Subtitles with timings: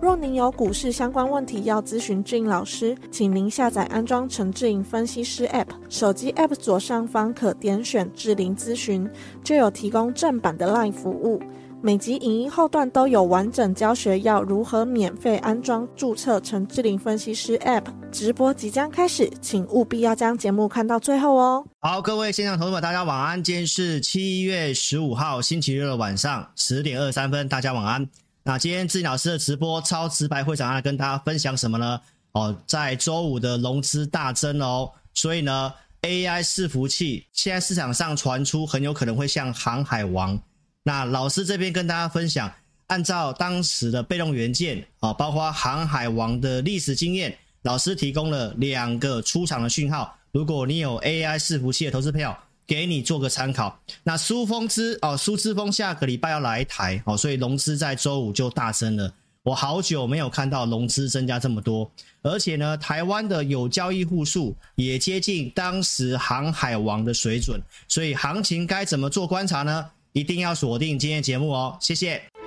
[0.00, 9.10] 若您有股市相关问题要咨询志颖老师，请您下载安装陈志颖分析师 App，手机 App 左上方可点选志玲咨询，
[9.42, 11.42] 就有提供正版的 LINE 服务。
[11.82, 17.84] 每集影音后段都有完整教学，要如何免费安装、注册陈志玲分析师 App。
[18.12, 21.64] 直播即将开始，请务必要将节目看到最后哦。
[21.80, 23.42] 好，各位线上投资者，大家晚安。
[23.42, 28.08] 今天是七月十五号星期六的晚上十点二十三分，大家晚安。
[28.48, 32.00] 那今天志玲老师的直播超直白会长要跟大家分享什么呢？
[32.32, 40.40] 哦，在周五的融资大增哦，所以呢，AI 伺服器现在市场上传出很有可能会像航海王。
[40.82, 42.50] 那老师这边跟大家分享，
[42.86, 50.16] 按照当时的被动元件啊，包括航海王的历史经验，老师提供了两个出场的讯号。
[50.32, 53.80] 如果你有 AI 伺服器的投资票，给你做个参考。
[54.04, 59.12] 那苏风之哦，苏之峰下个礼拜要来台哦，所以融资在周五就大增了。
[59.42, 67.58] 我好久没有看到融资增加这么多，而且呢，台湾的有交易户数也接近当时航海王的水准。
[67.88, 69.86] 所以行情该怎么做观察呢？
[70.12, 72.37] 一定要锁定今天节目哦，谢谢。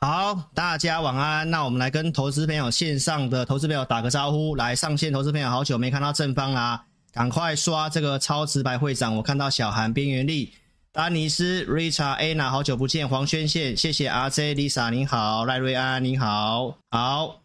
[0.00, 1.50] 好，大家晚安。
[1.50, 6.84] 那我们来跟投资朋友线上的投资朋友打个招呼，来上线投资朋友，好久没看到正方啦。
[7.12, 9.16] 赶快刷这个超直白会长！
[9.16, 10.52] 我看到小韩、边缘力、
[10.92, 17.40] 丹尼斯、Richard、Anna，好久不见，黄轩宪，谢谢 RJ、Lisa，你好，赖瑞安，你好，好，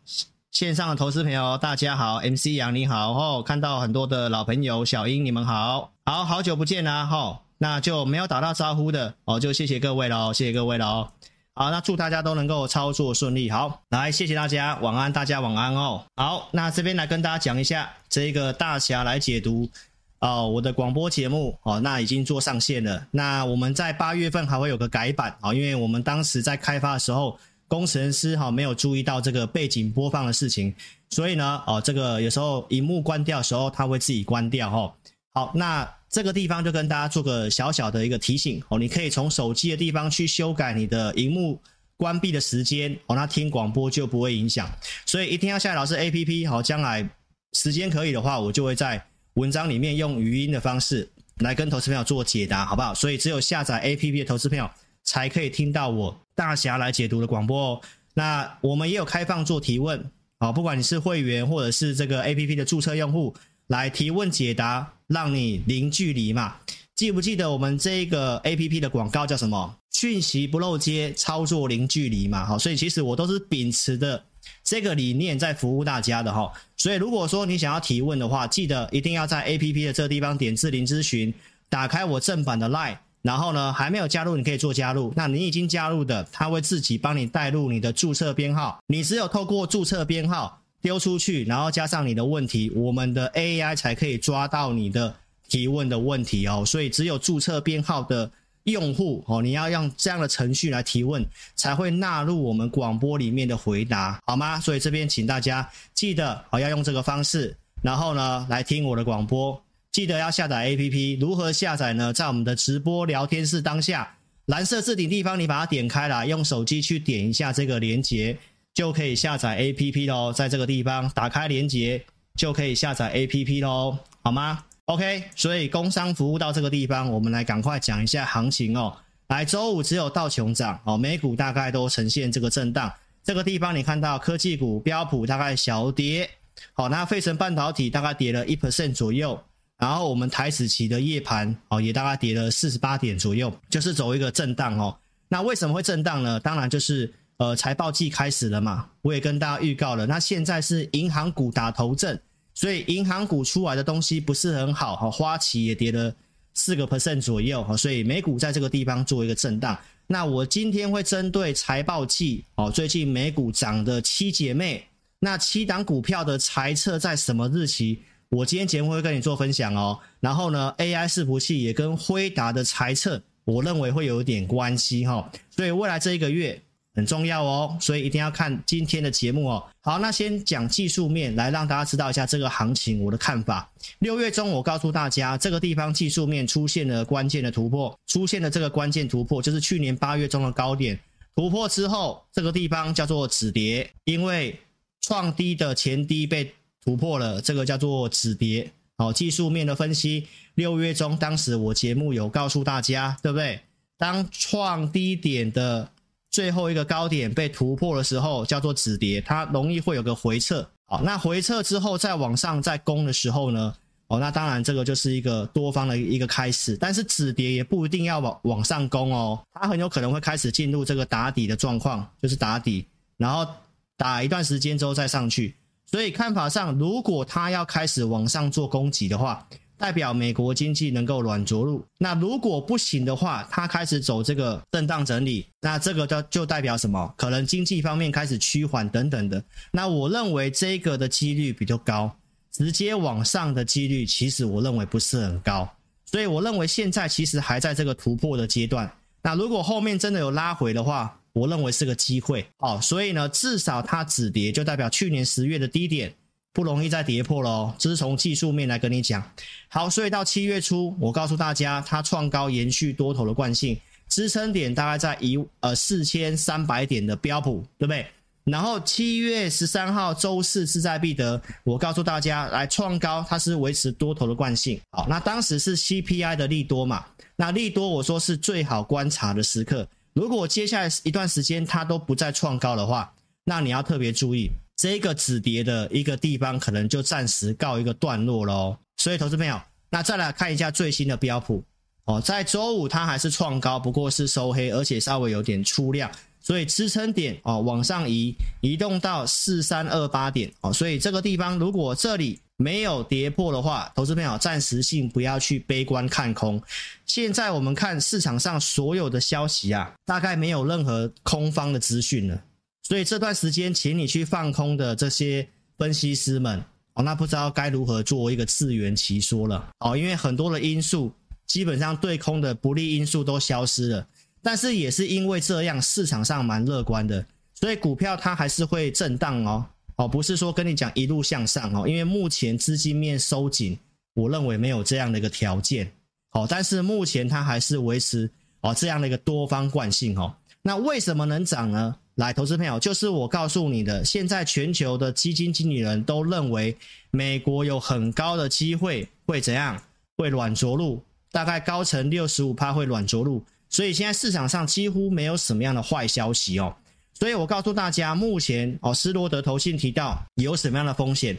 [0.52, 11.08] 线上的投资朋友大家好，MC 杨你好，哦，看到很多的老朋友，小英你们好，好好久不见啦，哈，那就没有打到招呼的哦，就谢谢各位喽，谢谢各位喽。
[11.56, 13.48] 好，那祝大家都能够操作顺利。
[13.48, 16.04] 好，来，谢谢大家，晚安，大家晚安哦。
[16.16, 19.70] 好，那这边来跟大家讲一下这个大侠来解读
[20.18, 23.06] 哦，我的广播节目哦，那已经做上线了。
[23.12, 27.38] 那我们在八月份还会有个改版啊，因为我们当时在开发的时候，
[27.68, 30.74] 工程师哈没有注意到这个背景播放的事情，
[31.12, 34.92] 所以呢，哦，这个有时候荧幕关掉的时候，它会自己关掉哈。
[35.36, 35.88] 好，那。
[36.14, 41.60] 这个地方就跟大家做个小小的一个提醒哦，你可以从手机的地方去修改你的荧幕
[41.98, 44.72] 关闭的时间哦，那听广播就不会影响。
[45.08, 47.10] 所以一定要下载老师 APP 好，将来
[47.54, 49.04] 时间可以的话，我就会在
[49.34, 51.10] 文章里面用语音的方式
[51.40, 52.94] 来跟投资朋友做解答，好不好？
[52.94, 54.70] 所以只有下载 APP 的投资朋友
[55.04, 57.82] 才可以听到我大侠来解读的广播哦。
[58.14, 63.36] 那我们也有开放做提问，好，不管你是会员或者是这个 APP 的注册用户。
[63.68, 66.56] 来提问解答，让你零距离嘛？
[66.96, 69.76] 记不记得我们这个 APP 的广告叫什么？
[69.92, 72.46] 讯息不漏接，操作零距离嘛？
[72.46, 74.24] 好，所以其实我都是秉持的
[74.64, 76.52] 这个理念在服务大家的哈。
[76.78, 81.34] 所以如果说你想要提问的话，记得一定要在 APP 的这个地方点智霖咨询，
[81.70, 85.14] 打开我正版的 Line，然后呢还没有加入，你可以做加入。
[85.16, 90.63] 那你已经加入的，他会自己帮你带入你的注册编号，你只有透过注册编号。
[90.84, 95.16] 丢出去，然后加上你的问题，我们的 AI 才可以抓到你的
[95.48, 96.64] 提问的问题哦。
[96.64, 98.30] 所以只有注册编号的
[98.66, 104.60] 用户哦，你要用这样的程序来提问，才会纳入我们广播里面的回答，好吗？
[104.60, 109.60] 所以这边请大家记得哦，要用这个方式，然后呢来听我的广播。
[109.94, 112.12] 记得要下载 APP，如何下载呢？
[112.12, 114.18] 在我们的直播聊天室当下
[114.48, 118.38] 蓝色置顶地方，你把它点开来，用手机去点一下这个连接。
[118.74, 122.04] 就可以下载 APP 喽，在这个地方打开连接
[122.36, 128.98] 就可以下载 APP 喽，好吗？OK，所以工商服务到这个地方，我们来赶快讲一下行情哦。
[129.28, 132.92] 来，周五只有道琼涨哦，美股大概都呈现这个震荡。
[133.24, 136.28] 这个地方你看到科技股标普大概小跌，
[136.74, 139.40] 好，那费城半导体大概跌了一 percent 左右，
[139.78, 144.98] 然后我们台指期的夜盘哦也大概跌了四十八点左右，就是走一个震荡哦。
[145.30, 146.40] 那为什么会震荡呢？
[146.40, 147.14] 当然就是。
[147.38, 150.06] 呃，财报季开始了嘛，我也跟大家预告了。
[150.06, 152.18] 那现在是银行股打头阵，
[152.54, 155.10] 所以银行股出来的东西不是很好哈。
[155.10, 156.14] 花旗也跌了
[156.54, 159.78] 四个 percent 左右，哈所以美股在这个地方做一个震荡。
[160.06, 164.86] 那我今天会针对财报季哦，最近美股涨的七姐妹，
[165.20, 168.04] 那七档股票的财测在什么日期？
[168.30, 170.00] 我今天节目会跟你做分享哦。
[170.20, 175.32] 然后呢，AI 伺服器也跟辉达的财测，我认为会有一点关系哈。
[175.50, 176.62] 所以未来这一个月。
[176.96, 179.64] 很重要哦，所以一定要看今天的节目哦。
[179.82, 183.70] 好，那先讲技术面，来让大家知道一下这个行情我的看法。
[184.00, 191.00] 六月中我告诉大家，这个地方技术面出现了关键的突破，出现了这个关键突破，就是去年八月中的高点
[191.36, 194.60] 突破之后，这个地方叫做止跌，因为
[195.02, 196.54] 创低的前低被
[196.84, 198.72] 突破了，这个叫做止跌。
[198.98, 203.60] 好，技术面的分析，六月中当时我节目有告诉大家，对不对？
[203.98, 205.90] 当创低点的
[206.34, 210.68] 最后一个高点被突破的时候，叫做止跌，它容易会有个回撤。
[210.86, 213.76] 好，那回撤之后再往上再攻的时候呢？
[214.08, 216.76] 哦，那当然这个就是一个多方的一个开始。
[216.76, 223.48] 但是止跌也不一定要往往上攻哦，它很有可能会开始进入这个打底的状况，就是打底，然后
[223.96, 225.56] 打一段时间之后再上去。
[225.86, 229.48] 所以看法上，如果它要开始往上做攻击的话，
[229.84, 237.14] 代表美国经济能够软着陆，那如果不行的话，它开始走这个震荡整理，那这个就就代表什么？
[237.18, 239.44] 可能经济方面开始趋缓等等的。
[239.74, 242.10] 那我认为这个的几率比较高，
[242.50, 245.70] 直接往上的几率其实我认为不是很高。
[246.06, 248.90] 所以我认为现在其实还在这个突破的阶段。
[249.22, 252.80] 那如果后面真的有拉回的话，我认为是个机会哦。
[252.82, 256.16] 所以呢，至少它止跌就代表去年十月的低点。
[256.54, 259.24] 不容易再跌破了哦，这是从技术面来跟你讲。
[259.68, 263.76] 好，所以到七月初，我告诉大家，它创高延续多头的惯性，
[264.08, 268.06] 支撑点大概在一呃四千三百点的标普，对不对？
[268.44, 274.80] 然后七月十三号周四势在必得，我告诉大家来创高，它是维持多头的惯性。
[274.92, 277.06] 好，那当时是 CPI 的利多嘛？
[277.36, 279.88] 那利多我说是最好观察的时刻。
[280.14, 283.12] 如果接下来一段时间它都不再创高的话，
[283.46, 284.52] 那你要特别注意。
[284.76, 288.78] 这个止跌的一个地方，可能就暂时告一个段落喽。
[288.98, 289.60] 所以，投资朋友，
[289.90, 291.64] 那再来看一下最新的标普
[292.06, 296.10] 哦，在周五它还是创高，不过是收黑，而且稍微有点出量，
[296.42, 300.74] 所以支撑点哦往上移，移动到四三二八点哦。
[300.74, 306.62] 所以这个地方如果这里没有跌破的话，投资朋友暂时性不要去悲观看空。
[307.06, 312.42] 现在我们看市场上所有的消息啊，大概没有任何空方的资讯了。
[312.84, 315.48] 所以这段时间，请你去放空的这些
[315.78, 316.64] 分析师们，
[316.94, 321.12] 哦，那不知道该如何做一个自圆其说了，哦，因为很多的因素，
[321.48, 324.08] 基本上对空的不利因素都消失了，
[324.42, 329.66] 但是也是因为这样，市场上蛮乐观的，所以股票它还是会震荡哦，
[329.96, 333.80] 哦，不是说跟你讲一路向上哦，因为目前资金面收紧，
[334.14, 335.90] 我认为没有这样的一个条件，
[336.32, 341.96] 哦，但是目前它还是维持哦这样的一个多方惯性哦，那为什么能涨呢？
[342.16, 346.78] 来，投资朋友，就是我告诉你的，现在全球的基金经理人都认为，
[347.10, 349.82] 美国有很高的机会会怎样？
[350.16, 351.02] 会软着陆，
[351.32, 356.76] 大概高层六十五趴会软着陆，所以现在市场上几乎没有什么样的坏消息哦。
[357.16, 361.36] 所以我告诉大家，目前哦，斯罗德投信提到有什么样的风险？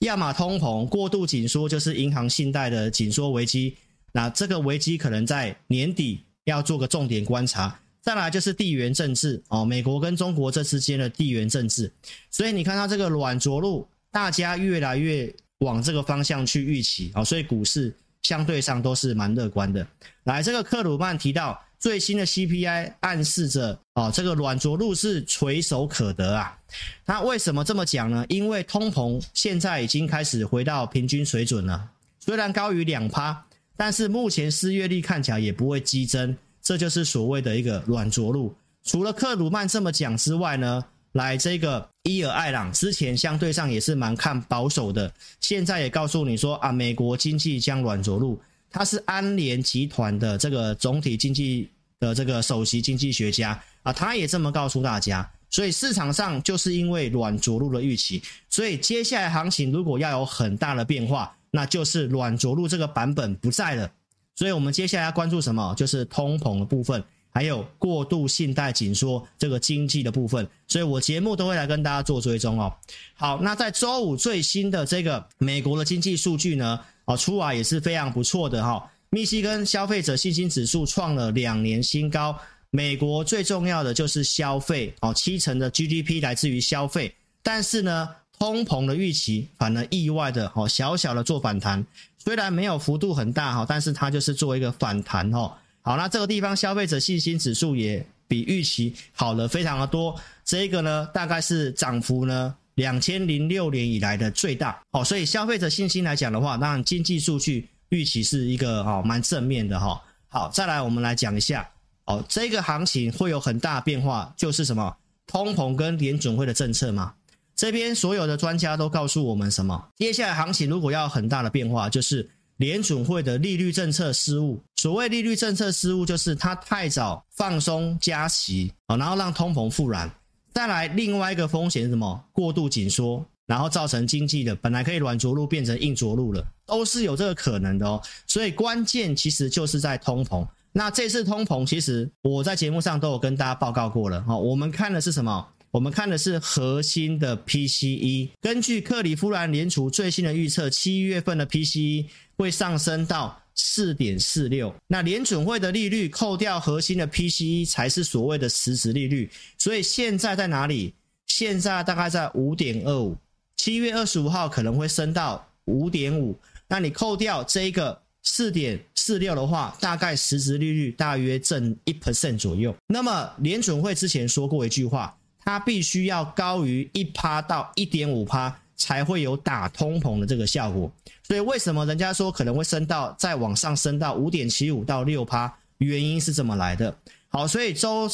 [0.00, 3.74] 亚马通膨过度紧缩，就是银行信贷的紧缩危机，
[4.12, 7.80] 那这个危机可能在年底要做个重点观察。
[8.00, 11.92] 再来就是地缘政治哦，美国跟中国这之间的地缘政治，
[12.30, 19.86] 所以你看到这个软着陆，大家越来越往这个方向去预期啊，所以股市相对上都是蛮乐观的。
[20.24, 26.58] 来，这个克鲁曼提到最新的 CPI 暗示着哦，这个软着陆是垂手可得啊。
[27.04, 28.24] 那为什么这么讲呢？
[28.28, 31.90] 因为通膨现在已经开始回到平均水准了，
[32.20, 33.44] 虽然高于两趴，
[33.76, 36.36] 但是目前失业率看起来也不会激增。
[36.68, 38.54] 这就是所谓的一个软着陆。
[38.84, 45.10] 除了克鲁曼这么讲之外呢，来这个伊尔艾朗之前相对上也是蛮看保守的，
[45.40, 48.38] 现在也告诉你说啊，美国经济将软着陆。
[48.70, 51.70] 他是安联集团的这个总体经济
[52.00, 55.26] 的这个首席经济学家啊，他也这么告诉大家。
[55.48, 63.90] 所以市场上就是因为软着陆的预期，所以接下来行情如果要有很大的变化，那就是软着陆这个版本不在了。
[64.38, 65.74] 所以，我们接下来要关注什么？
[65.76, 70.48] 就是通膨的部分，还有过度信贷紧缩这个经济的部分。
[70.68, 72.72] 所以我节目都会来跟大家做追踪哦。
[73.14, 78.88] 好，那在周五最新的这个美国的经济数据呢，哦，出来也是非常不错的哈。
[79.10, 82.38] 密西根消费者信心指数创了两年新高。
[82.70, 91.84] 美国最重要的就是消费哦，七成的 GDP 来自于消费，但是呢，通膨的预期反而意外的哦，小小的做反弹，
[92.18, 95.52] 虽然没有幅度很大哈，但是它就是做一个反弹哦。
[95.82, 100.14] 好，那这个地方消费者信心指数也比预期好了非常的多，
[100.44, 110.00] 这个呢大概是涨幅呢两千零六年以来的最大哦，所以消费者信心来讲的话，当然经济数据预期是一个哦蛮正面的哈。
[110.28, 111.68] 好，再来我们来讲一下
[112.04, 114.94] 哦，这个行情会有很大变化，就是什么
[115.26, 117.14] 通膨跟联准会的政策嘛。
[117.58, 119.88] 这边所有的专家都告诉我们什么？
[119.96, 124.62] 接下来行情如果要很大的变化，就是联准会的利率政策失误。
[124.76, 130.08] 所谓利率政策失误，就是它太早放松加息啊，然后让通膨复燃。
[130.54, 132.24] 再来另外一个风险是什么？
[132.30, 138.00] 过度紧缩，然后造成经济的本来可以软着陆变成硬着陆了，都是有这个可能的哦。
[138.28, 140.46] 所以关键其实就是在通膨。
[140.70, 144.36] 那这次通膨，其实我在节目上都有跟大家报告过了哈。
[144.36, 145.44] 我们看的是什么？
[145.70, 152.06] 我们看的是核心的 PCE，根据克里夫兰联储最新的预测，七月份的 PCE
[152.36, 154.74] 会上升到四点四六。
[154.86, 159.30] 那联准会的利率扣掉核心的 PCE 才是所谓的实质利率。
[159.58, 160.94] 所以现在在哪里？
[161.26, 163.14] 现在大概在五点二五，
[163.56, 166.34] 七月二十五号可能会升到五点五。
[166.66, 172.74] 那你扣掉这一个四点四六的话，大概实质利率大约正一 percent 左右。
[172.86, 175.14] 那么联准会之前说过一句话。
[175.48, 180.92] 它必须要高于一趴到一点五趴，才会有打通膨的这个效果。
[181.22, 185.50] 所以为什么人家说可能会升到再往上升到五点七五到六趴？
[185.78, 186.94] 原因是这么来的。
[187.30, 188.06] 好，所以周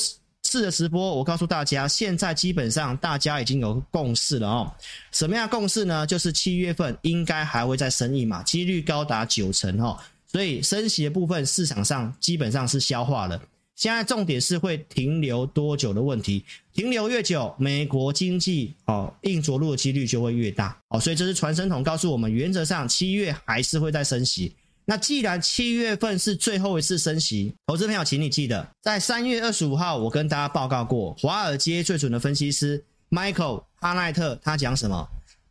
[0.45, 4.73] 四的直播，我告诉大家，现在基本上大家已经有共识了哦。
[5.11, 6.07] 什么样共识呢？
[6.07, 9.99] 就是七月份应该还会再升一码，几率高达九成哦。
[10.31, 13.43] 所以升息的部分市场上基本上是消化了。
[13.77, 24.55] 现在重点是会停留多久的问题，停留越久，美国经济哦硬着陆的几率就会越大哦，所以这是传声筒告诉我们，原则上七月还是会再升息。
[24.85, 35.09] 那既然七月份是最后一次升息，投资朋友，请你记得，在三月二十五号我跟大家报告过，华尔街最准的分析师 Michael 哈奈特他讲什么？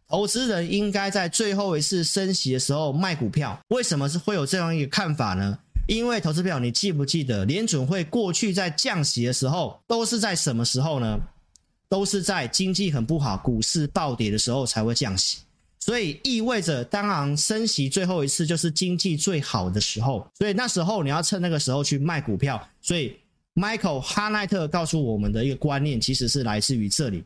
[0.08, 3.60] 投资人应该在最后一次升息的时候卖股票。
[3.70, 5.58] 为什么是会有这样一个看法呢？
[5.86, 11.20] 因为投资票，你记不记得联准会过去在降息的时候，都是在什么时候呢？
[11.90, 15.40] 都是在经济很不好、股市暴跌的时候才会降息。
[15.80, 20.26] 所以意味着，当然升息最后一次就是经济最好的时候。
[20.40, 22.66] 所以那时候你要趁那个时候去卖股票。
[22.82, 23.16] 所以
[23.54, 27.24] Michael 哈奈特告诉我们的一个观念，其实是来自于这里。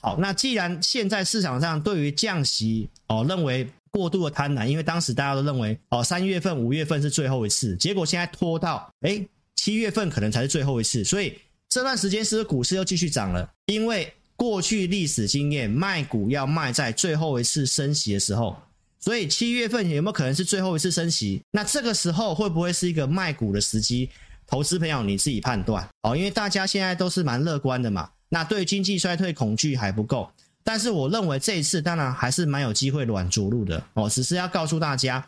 [0.00, 3.66] 好，那既然现在市场上对于降息哦认为。
[3.94, 9.24] 过度的贪婪，因为当时大家都认为哦，三月份、五月份是最后一次，结果现在拖到诶
[9.54, 13.48] 七月份可能才是最后一次，所以这段时间是不是股市又继续涨了？
[13.66, 18.56] 因为过去历史经验，卖股要卖在最后一次升息的时候，
[18.98, 21.40] 所以七月份有没有可能是最后一次升息？
[21.52, 24.10] 那这个时候会不会是一个卖股的时机？
[24.46, 30.28] 投资朋友你自己判断哦，因为大家现在都是蛮乐观的嘛，那对经济衰退恐惧还不够。
[30.64, 35.24] 但是我认为这一次当然还是蛮有机会软着陆的哦，只是要告诉大家，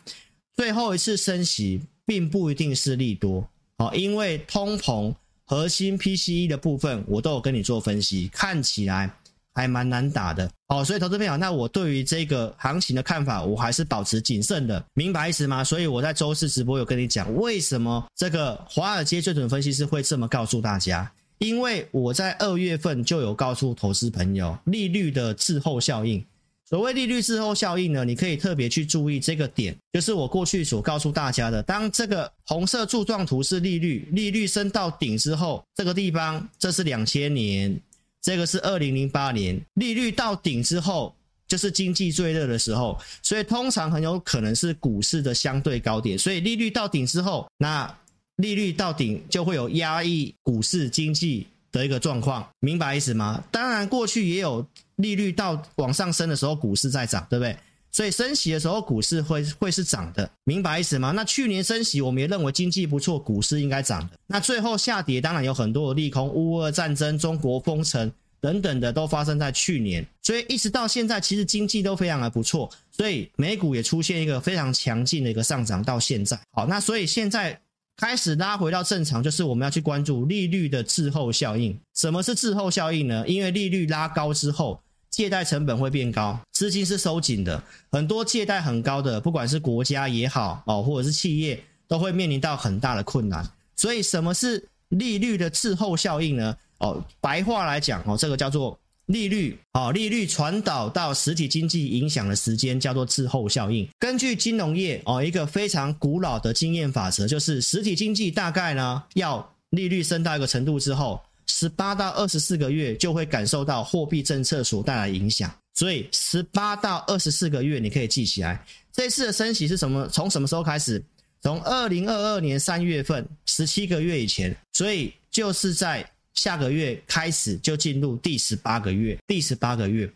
[0.55, 5.13] 最后一次升息并不一定是利多哦，因为通膨
[5.45, 9.09] 核心 PCE 的部分我都有跟你做分析，看起来
[9.53, 15.63] 还蛮难打的哦，所以投资朋友，那我对于这个行情的看法，我还是保持谨慎的，明白意思吗？
[15.63, 21.11] 所以我在周四直播有跟你讲，为什么这个华尔街最准分析师会这么告诉大家。
[21.39, 26.23] 因为我在二月份就有告诉投资朋友，利率的滞后效应。
[26.69, 31.63] 所谓利率滞后效应呢，你可以特别去注意这个点，就是我过去所告诉大家的。
[31.63, 37.79] 当这个红色柱状图是利率，利率升到顶之后，这个地方这是两千年，
[38.21, 41.15] 这个是二零零八年，利率到顶之后，
[41.47, 46.19] 就是经济最热的时候，所以通常很有可能是股市的相对高点。
[46.19, 47.97] 所以利率到顶之后，那
[48.37, 53.43] 利率到顶就会有压抑股市经济的一个状况，明白意思吗？
[53.51, 54.65] 当然，过去也有
[54.95, 57.57] 利率到往上升的时候，股市在涨，对不对？
[57.91, 61.11] 所以升息的时候，股市会会是涨的，明白意思吗？
[61.11, 64.09] 那去年升息，我们也认为经济不错，股市应该涨的。
[64.27, 76.39] 那最后下跌，当然有很多的利空，乌俄战争、中国封城等等的都发生在去年，所以一直到现在，其实经济都非常的不错，所以美股也出现一个非常强劲的一个上涨到现在。
[76.51, 77.59] 好，那所以现在。
[77.97, 81.77] 开始拉回到正常，就是我们要去关注利率的滞后效应。
[81.95, 83.27] 什么是滞后效应呢？
[83.27, 87.61] 因为利率拉高之后，借贷成本会变高，资金是收紧的，
[87.91, 93.43] 很多借贷很高的，不管是国家也好哦，或者是企业，都会面临到很大的困难。
[93.75, 96.55] 所以，什么是利率的滞后效应呢？
[96.77, 98.77] 哦，白话来讲哦，这个叫做
[99.07, 103.87] 利率，哦，利率传导到实体经济影响的时间叫做滞后效应。
[103.99, 115.49] 根据金融业哦一个非常古老的经验法则，就是实体经济大概呢要利率升到一个程度之后，十八到二十四个月就会感受到货币政策所带来的影响。
[115.73, 118.61] 所以十八到二十四个月你可以记起来。
[118.91, 120.07] 这次的升息是什么？
[120.07, 121.01] 从什么时候开始？
[121.41, 124.53] 从二零二二年三月份，十七个月以前。
[124.73, 126.03] 所以就是在
[126.37, 129.17] 下个月开始就进入第十八个月。
[129.27, 130.09] 第十八个月，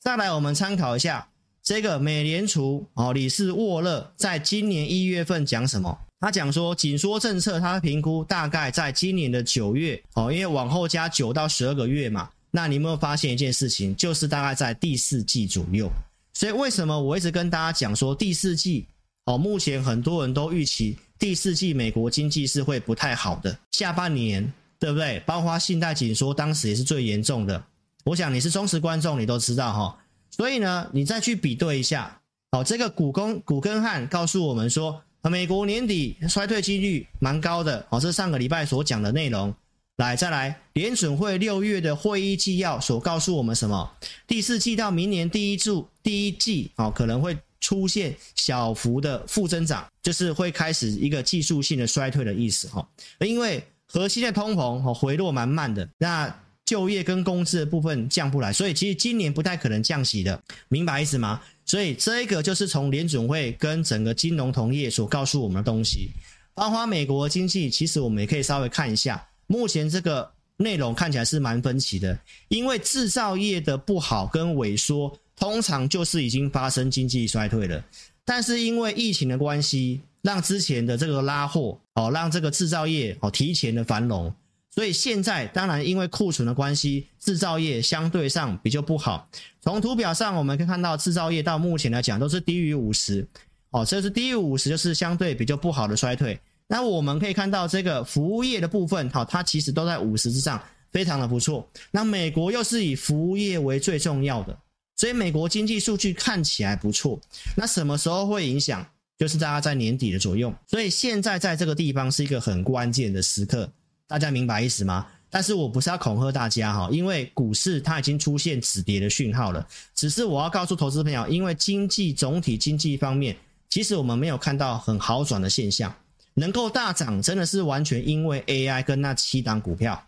[0.00, 1.26] 再来我们参考一下
[1.62, 5.98] 这个美联储哦，理事沃勒在今年一月份讲什么？
[6.20, 12.28] 他讲说紧缩政策，他评估大概在今年的九月哦，因为往后加九到十二个月嘛。
[12.50, 13.94] 那你有没有发现一件事情？
[13.94, 15.88] 就是大概在第四季左右。
[16.32, 18.86] 所以为什么我一直跟大家讲说第四季
[19.26, 25.20] 哦，目前很多人都预期第四季美国经济是会不太好的，下半年对不对？
[25.26, 27.62] 包括信贷紧缩，当时也是最严重的。
[28.04, 29.98] 我想你是忠实观众，你都知道哈。
[30.30, 32.20] 所以呢，你再去比对一下
[32.52, 39.54] 哦，这个古根古根汉告诉我们说，美国年底衰退几率蛮高的哦，是上个礼拜所讲的内容。
[39.96, 43.90] 来，再来，联准会六月的会议纪要所告诉我们什么？
[44.28, 52.88] 第四季到明年第一季，第一季哦，可能会出现小幅的负增长，就是会开始一个技术性的衰退的意思哈。
[53.18, 56.32] 因为核心的通膨哦回落蛮慢的，那
[56.64, 61.40] 就业跟工资的部分降不来，所以其实今年不太可能降息的，明白意思吗？
[61.64, 66.10] 所以这个就是从联准会跟整个金融同业所告诉我们的东西。
[66.54, 69.24] 包括美国经济，其实我们也可以稍微看一下。
[69.46, 72.18] 目前这个内容看起来是蛮分歧的，
[72.48, 77.82] 因为制造业的不好跟萎缩，通常就是已经发生经济衰退了。
[78.24, 84.32] 但是因为疫情的关系，让之前的这个拉货哦，让这个制造业哦提前的繁荣，
[84.70, 89.28] 所以现在当然因为库存的关系，制造业相对上比较不好。
[89.60, 93.26] 从图表上我们可以看到，制造业到目前来讲都是低于五十
[93.70, 96.38] 哦，这是低于五十，就是相对比较不好的衰退。
[96.66, 101.66] 那我们可以看到，这个服务业的部分，好，它其实都在五十之上，非常的不错。
[101.90, 104.58] 那美国又是以服务业为最重要的，
[104.96, 107.18] 所以美国经济数据看起来不错。
[107.56, 108.86] 那什么时候会影响？
[109.18, 110.54] 就是大家在年底的左右。
[110.66, 113.70] 所以现在在这个地方是一个很关键的时刻，
[114.06, 115.06] 大家明白意思吗？
[115.30, 119.66] 但是我不是要恐吓大家哈，因为股市它已经出现止跌的讯号了。
[119.94, 123.36] 只是我要告诉投资朋友，因为经济总体经济方面，
[123.68, 125.94] 其实我们没有看到很好转的现象。
[126.32, 130.02] 能够大涨，真的是完全因为 AI 跟那七档股票，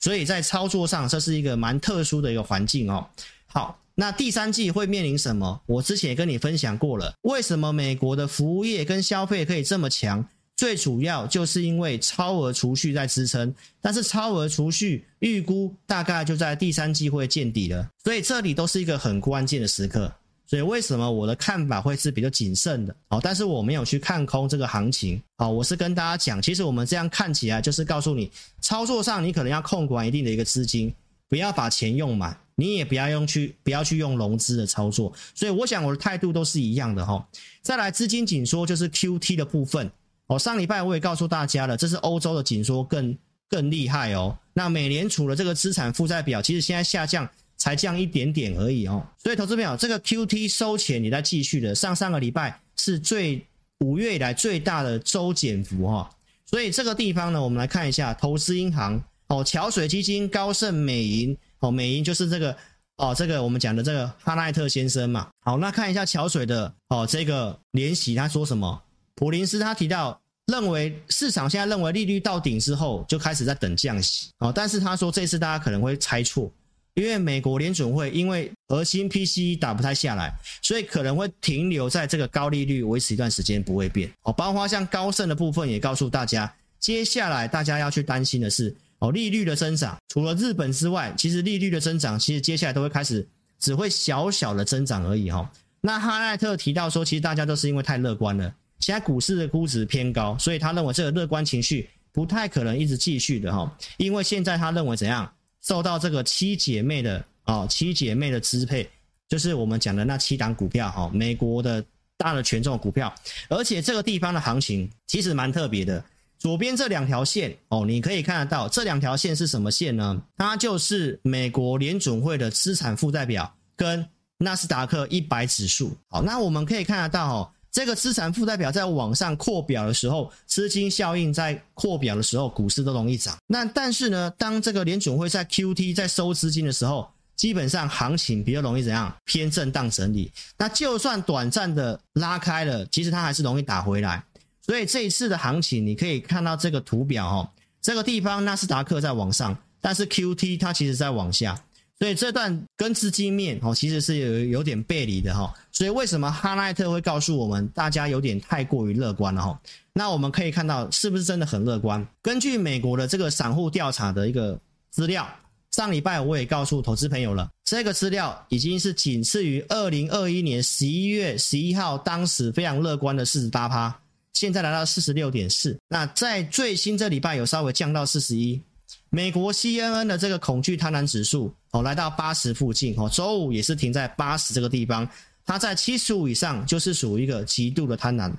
[0.00, 3.06] 所以在操作上这是一个蛮特殊的一个环境哦。
[3.46, 5.60] 好，那第三季会面临什么？
[5.66, 10.24] 我之前也跟你分享过了，为什么美国的服务业跟消费可以这么强？
[10.56, 20.12] 最主要就是因为超额储蓄在支撑，但是超额储蓄预估大概就在第三季会见底了，所以这里都是一个很关键的时刻。
[20.46, 22.94] 所以为什么我的看法会是比较谨慎的？
[23.08, 25.22] 哦，但是我没有去看空这个行情。
[25.36, 30.92] 哦，我是跟大家讲，其实我们这样看起来就是告诉你，操作上你可能要控管一定的一个资金，
[31.28, 35.10] 不要把钱用满，你也不要用去不要去用融资的操作。
[35.34, 37.26] 所以我想我的态度都是一样的哈。
[37.62, 39.90] 再来资金紧缩就是 QT 的部分。
[40.26, 43.16] 哦，上礼拜我也告诉大家了，这是欧洲的紧缩更
[43.48, 44.38] 更厉害哦。
[44.52, 47.28] 那美联储的这个资产负债表其实现在下降。
[47.60, 53.46] 才降一点点而已哦，所以投资朋友，这个 QT 收钱你在继续的，上上个礼拜是最
[53.80, 56.10] 五月以来最大的周减幅哈，
[56.46, 62.56] 所以这个地方呢，我们来看一下投资银行哦，桥水基金、高盛、美银哦，美银就是这个
[62.96, 68.82] 哦，这个我们讲的这个哈奈特先生嘛，好，那看一下桥水的哦，这个联席他说什么？
[69.14, 76.52] 普林斯他提到认为市场现在认为利率到顶之后就开始在等降息哦，但是他说这次大家可能会猜错。
[76.94, 84.32] 因为美国联准会因为核心 PCE 打不太下来，所以可能会停留在这个高利率维持一段时间不会变哦。
[84.32, 89.98] 包括像高盛的部分也告诉大家，接下来大家要去担心的是哦，利率的增长。
[90.08, 93.26] 除了日本之外，其实利率的增长其实接下来都会开始
[93.58, 95.50] 只会小小的增长而已哈。
[95.80, 103.76] 那哈奈特提到说，其实大家都是因为太乐观了，现在股市的估值偏高，所以他认为这个乐观情绪不太可能一直继续的哈。
[103.96, 105.30] 因为现在他认为怎样？
[105.62, 108.88] 受到这个七姐妹的啊，七姐妹的支配，
[109.28, 111.84] 就是我们讲的那七档股票哈，美国的
[112.16, 113.14] 大的权重股票，
[113.48, 116.04] 而且这个地方的行情其实蛮特别的。
[116.40, 120.20] 左边这两条线哦，你可以看得到这两条线是什么线呢？
[120.38, 124.04] 它就是美国联准会的资产负债表跟
[124.38, 125.94] 纳斯达克一百指数。
[126.08, 127.50] 好，那我们可以看得到哦。
[127.70, 133.36] 这个资产负债表在往上扩表的时候，资金效应在扩表的时候，股市都容易涨。
[133.46, 140.32] 那但是呢，当这个联准会在 QT 在收资金的时候，基本上行情比较容易怎样偏震荡整理。
[140.56, 144.20] 那就算短暂的拉开了，其实它还是容易打回来。
[144.62, 147.48] 所以这一次的行情，你可以看到这个图表哦，
[147.80, 151.60] 这个地方纳斯达克在往上，但是 QT 它其实在往下。
[151.98, 155.52] 所以这段跟资金面哦，其实是有有点背离的哈。
[155.70, 159.60] 所以为什么哈奈特会告诉我们，大家有点太过于乐观了哈？
[159.92, 162.06] 那我们可以看到，是不是真的很乐观？
[162.22, 164.58] 根据美国的这个散户调查的一个
[164.90, 165.28] 资料。
[165.72, 173.96] 上礼拜我也告诉投资朋友了，这个资料已经是仅次于二零二一年十一月十一号当时非常乐观的四十八趴，
[174.32, 175.78] 现在来到四十六点四。
[175.88, 178.60] 那在最新这礼拜有稍微降到四十一。
[179.08, 185.08] 美国 CNN 的这个恐惧贪婪指数哦，来到八十附近哦，周五也是停在八十这个地方，
[185.44, 188.32] 它在七十五以上就是属于一个极度的贪婪。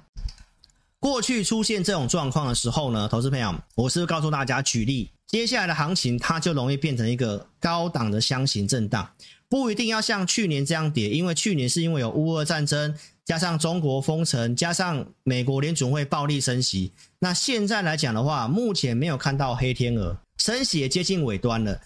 [1.00, 5.10] 过去出现这种状况的时候呢，投资朋友，我是告诉大家举例？
[5.28, 9.10] 接下来的行情，它就容易变成一个高档的箱型震荡，
[9.50, 16.92] 不一定要像去年这样跌，因为去年是因为有乌俄战争，加上中国封城，加上美国联准会暴力升息。
[17.20, 21.80] 那现在来讲的话，目前没有看到黑天鹅，升息也接近尾端了。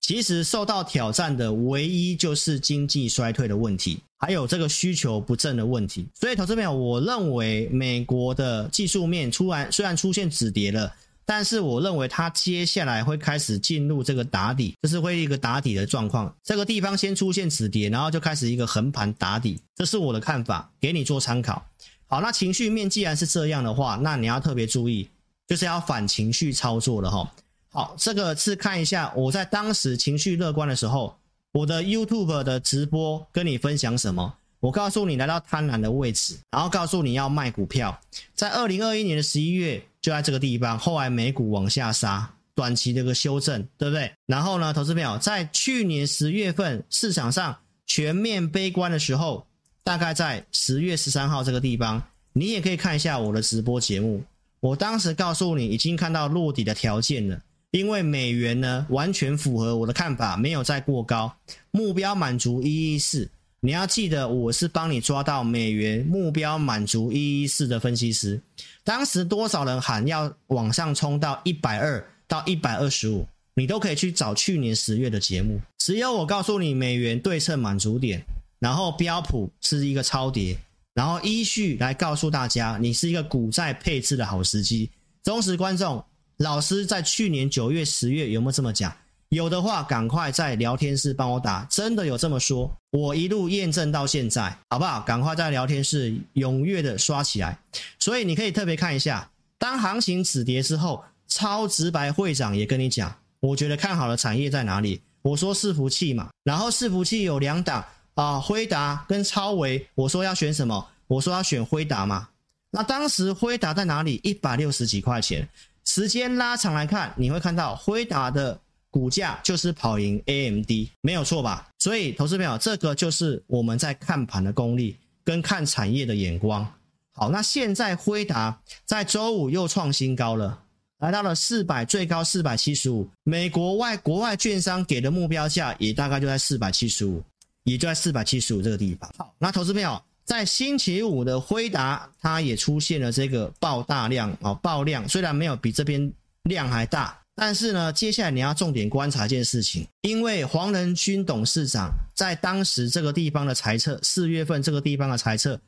[0.00, 6.06] 其实受到挑战的唯一就是经济衰退的问题，还有这个需求不振的问题。
[6.14, 10.94] 所以，投资朋友，我认为美国的技术面突然虽然出现止跌了。
[11.28, 16.34] 但是我认为它接下来会开始进入这个打底，就是会一个打底的状况。
[16.42, 21.62] 这个地方先出现止跌，然后就开始一个横盘打底，这是我的看法，给你做参考。
[22.06, 25.06] 好，那情绪面既然是这样的话，那你要特别注意，
[25.46, 27.30] 就是要反情绪操作了哈。
[27.68, 31.14] 好，这个是看一下我在当时情绪乐观的时候，
[31.52, 34.36] 我的 YouTube 的直播跟你分享什么。
[34.60, 38.00] 我告诉你来到贪婪的位置，然后告诉你要卖股票，
[38.34, 44.10] 在二零二一年的十一月就在这个地方，后来美股往下杀，短期的一个修正，对不对？
[44.24, 49.46] 然后呢，投资朋友在去年十月份市场上全面悲观的时候，
[49.84, 54.24] 大概在十月十三号这个地方，你也可以看一下我的直播节目。
[54.60, 57.38] 我当时告诉你已经看到落底的条件了，
[57.70, 61.30] 因为美元呢完全符合我的看法，没有再过高，
[61.70, 63.28] 目标满足一一四。
[63.60, 68.40] 你要记得，我是帮你抓到美元目标满足一一四的分析师。
[68.84, 75.60] 当时多少人喊要往上冲到一百二到一百二十五，你都可以去找去年十月的节目。
[75.76, 78.22] 只有我告诉你美元对称满足点，
[78.60, 80.56] 然后标普是一个超跌，
[80.94, 84.88] 然后依序来告诉大家，你是一个股债配置的好时机。
[85.24, 86.04] 忠实观众，
[86.36, 88.96] 老师在去年九月、十月有没有这么讲？
[89.30, 95.02] 有的话，赶快在聊天室帮我打，真的有这么说，我一路验证到现在，好不好？
[95.02, 97.58] 赶快在聊天室踊跃的刷起来。
[97.98, 105.02] 所以你可以特别看一下，当行情止跌之后，超直白会长也跟你讲，我觉得看好的产业在哪里？
[105.20, 110.88] 我说伺服器嘛，然后伺服器有两档啊，辉达跟超维，我说要选什么？
[111.06, 112.28] 我说要选辉达嘛。
[112.70, 114.20] 那当时辉达在哪里？
[114.22, 115.46] 一百六十几块钱。
[115.84, 118.58] 时间拉长来看，你会看到辉达的。
[118.90, 120.70] 股价就是跑赢 AMD，
[121.02, 121.68] 没有错吧？
[121.78, 126.66] 所以，投资朋友，这个就是我们在看盘的功力跟看产业的眼光。
[127.12, 130.62] 好，那现在辉达在周五又创新高了，
[131.00, 133.08] 来到了四百，最高四百七十五。
[133.24, 137.22] 美国外国外券商给的目标价也大概就在四百七十五，
[137.64, 139.12] 也就在四百七十五这个地方。
[139.18, 146.12] 好，那投资朋友，在星期五的辉达，它也出现了这个爆大量啊，爆量，虽然没有比这边
[146.44, 147.18] 量还大。
[147.40, 155.58] 但是呢，接下来你要重点观察一件事情，因为黄仁勋董事长在当时这个地方的财测，四月份这个地方的财测，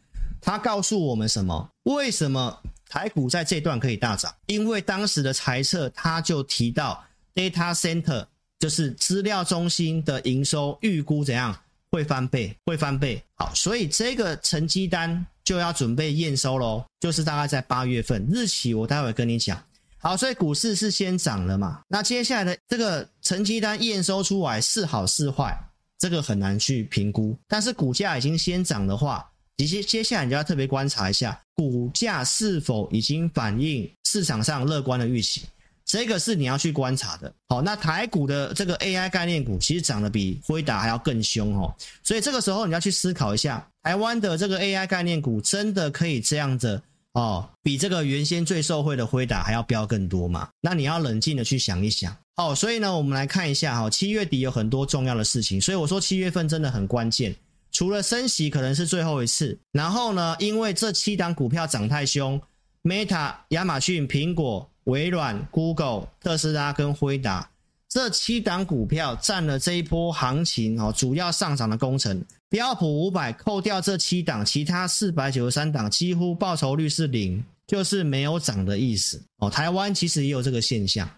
[0.40, 1.70] 他告诉我们什么？
[1.84, 4.34] 为什么台股在这段可以大涨？
[4.46, 7.00] 因为当时的财测他就提到
[7.36, 8.26] data center
[8.58, 11.56] 就是资料中心的营收预估怎样
[11.92, 13.22] 会翻倍，会翻倍。
[13.36, 19.62] 好，所以这个成绩单就要准备验收喽，就是大概在八月份，日期我待会跟你讲。
[20.02, 21.82] 好，所以股市是先涨了嘛？
[21.86, 25.54] 那接下来的这个成绩单验收出来是好是坏，
[25.98, 27.36] 这个很难去评估。
[27.46, 35.42] 但是股价已经先涨的话，接接下来你就要特别观察一下，股价是否已经反映市场上乐观的预期，
[35.84, 37.30] 这个是你要去观察的。
[37.50, 46.82] 好，那台股的这个 AI 概念股其实涨得比辉达还要更凶哦，所以这个时候你要去思考一下，台湾的这个 AI 概念股真的可以这样的。
[47.14, 50.48] 哦，比这个原先最受惠的辉达还要飙更多嘛？
[50.60, 52.16] 那你要冷静的去想一想。
[52.36, 57.34] 哦，所以呢，我们来看一下哈，七月底有很多重要的事情，所以我说七月份真的很关键。
[57.72, 62.40] 除了升息可能是最后一次，然后呢，因为这七档股票涨太凶
[62.84, 67.48] ，Meta、亚马逊、苹果、微软、Google、特斯拉跟辉达
[67.88, 72.24] 这七档股票占了这一波行情哦主要上涨的功臣。
[72.50, 79.48] 标普五百扣掉这七档，其他四百九十三档几乎报酬率是零，就是没有涨的意思哦。
[79.48, 81.08] 台湾其实也有这个现象。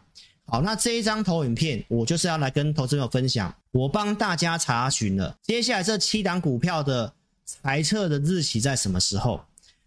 [0.45, 3.53] 好，那这一张投影片，我就是要来跟投资朋友分享。
[3.71, 7.11] 我帮大家查询了，接下来这七档股票的
[7.47, 9.41] 裁测的日期在什么时候？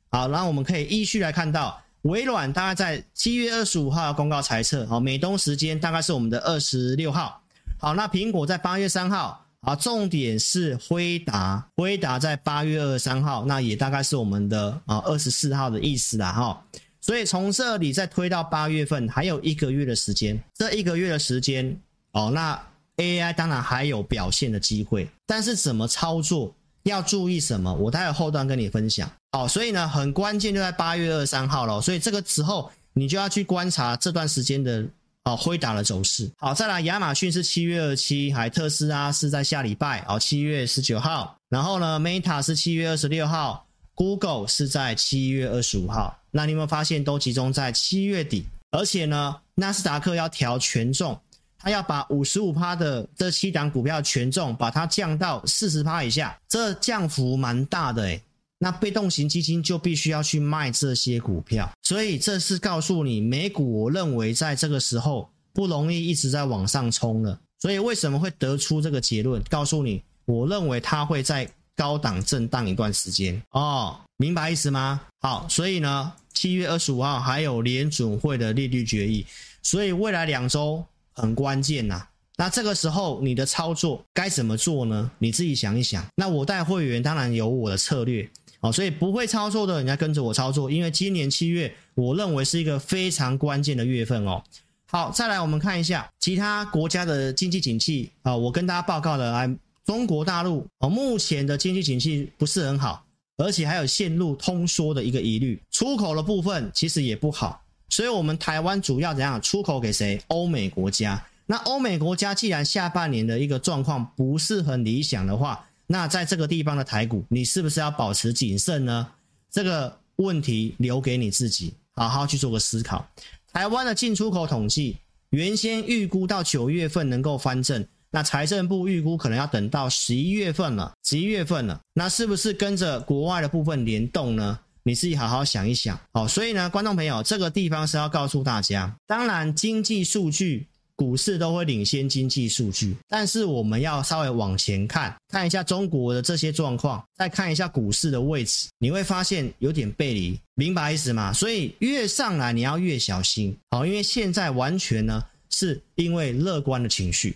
[0.09, 7.39] 好，然后我们可以依序来看到，微软大概在七月二十五号公告裁测，好，美东时间大概是我们的二十六号。
[7.77, 16.63] 好，那苹果在八月三号，啊，重点是辉达，辉达在八月二十三号，那也大概是我们的啊二十四号的意思啦，哈。
[17.01, 20.39] 所以从这里再推到八月份，还有一个月的时间。
[20.53, 21.75] 这一个月的时间，
[22.13, 22.59] 哦，那
[22.97, 29.11] AI 当然还有表现的机会，但是怎么操作，要注意什么，我待会后段跟你分享。
[29.31, 31.81] 哦，所以呢，很关键就在八月二十三号了。
[31.81, 34.85] 所以这个时候，你就要去观察这段时间的
[35.25, 36.31] 哦辉达的走势。
[36.37, 43.63] 好，再来，亚马逊是七月二七，还特斯拉是在下礼拜哦七月十九号，然后呢，Meta 是七月二十六号。
[43.97, 48.45] Google 是在七月二十五号，那你有没有发现都集中在七月底？
[48.71, 51.17] 而且呢，纳斯达克要调权重，
[51.57, 58.21] 它要把五十五趴的这七档股票权重把它降到四十趴以下，这降幅蛮大的诶。
[58.59, 67.39] 那被动型基金就必须要去卖这些股票，所以这是告诉你，美股我认为在这个时候不容易一直在往上冲了。
[67.59, 69.41] 所以为什么会得出这个结论？
[69.49, 71.49] 告诉你，我认为它会在。
[71.77, 75.01] 高档震荡一段时间哦，明白意思吗？
[75.19, 79.25] 好，所以呢，七月二十五号还有联准会的利率决议，
[79.61, 82.07] 所以未来两周很关键呐。
[82.37, 85.11] 那这个时候你的操作该怎么做呢？
[85.17, 86.05] 你自己想一想。
[86.15, 88.25] 那我带会员当然有我的策略
[88.65, 94.41] 哦，所以不会操作的人家跟着我操作，因为今年七月我认为是一个非常关键的月份哦。
[94.87, 99.55] 好，再来我们看一下其他国家的经济景气啊，我跟大家报告的来。
[99.85, 103.05] 中国大陆哦，目前的经济景气不是很好，
[103.37, 105.61] 而且还有陷入通缩的一个疑虑。
[105.69, 110.19] 出口的部分其实也不好，所以我们台湾主要怎样出口给谁？
[110.29, 111.23] 欧美国家。
[111.45, 119.07] 那欧美国家既然下半年的一个状况不是很理想的话，那在这个地方的台股，你是不是要保持谨慎呢？
[119.51, 123.07] 这个问题留给你自己，好好去做个思考。
[123.53, 124.97] 台湾的进出口统计
[125.29, 127.85] 原先预估到九月份能够翻正。
[128.11, 134.57] 那财政部预估可能要等到十一月份了，十一月份了，那是不是跟着国外的部分联动呢？
[134.83, 135.99] 你自己好好想一想。
[136.13, 151.33] 好，所以呢，观众朋友，这个地方是要告诉大家，当然经济数据、股市都会领先经济数据，但是我们要稍微往前看，看一下中国的这些状况，再看一下股市的位置，你会发现有点背离，明白意思吗？
[151.33, 153.57] 所以越上来你要越小心。
[153.71, 157.35] 好，因为现在完全呢是因为乐观的情绪。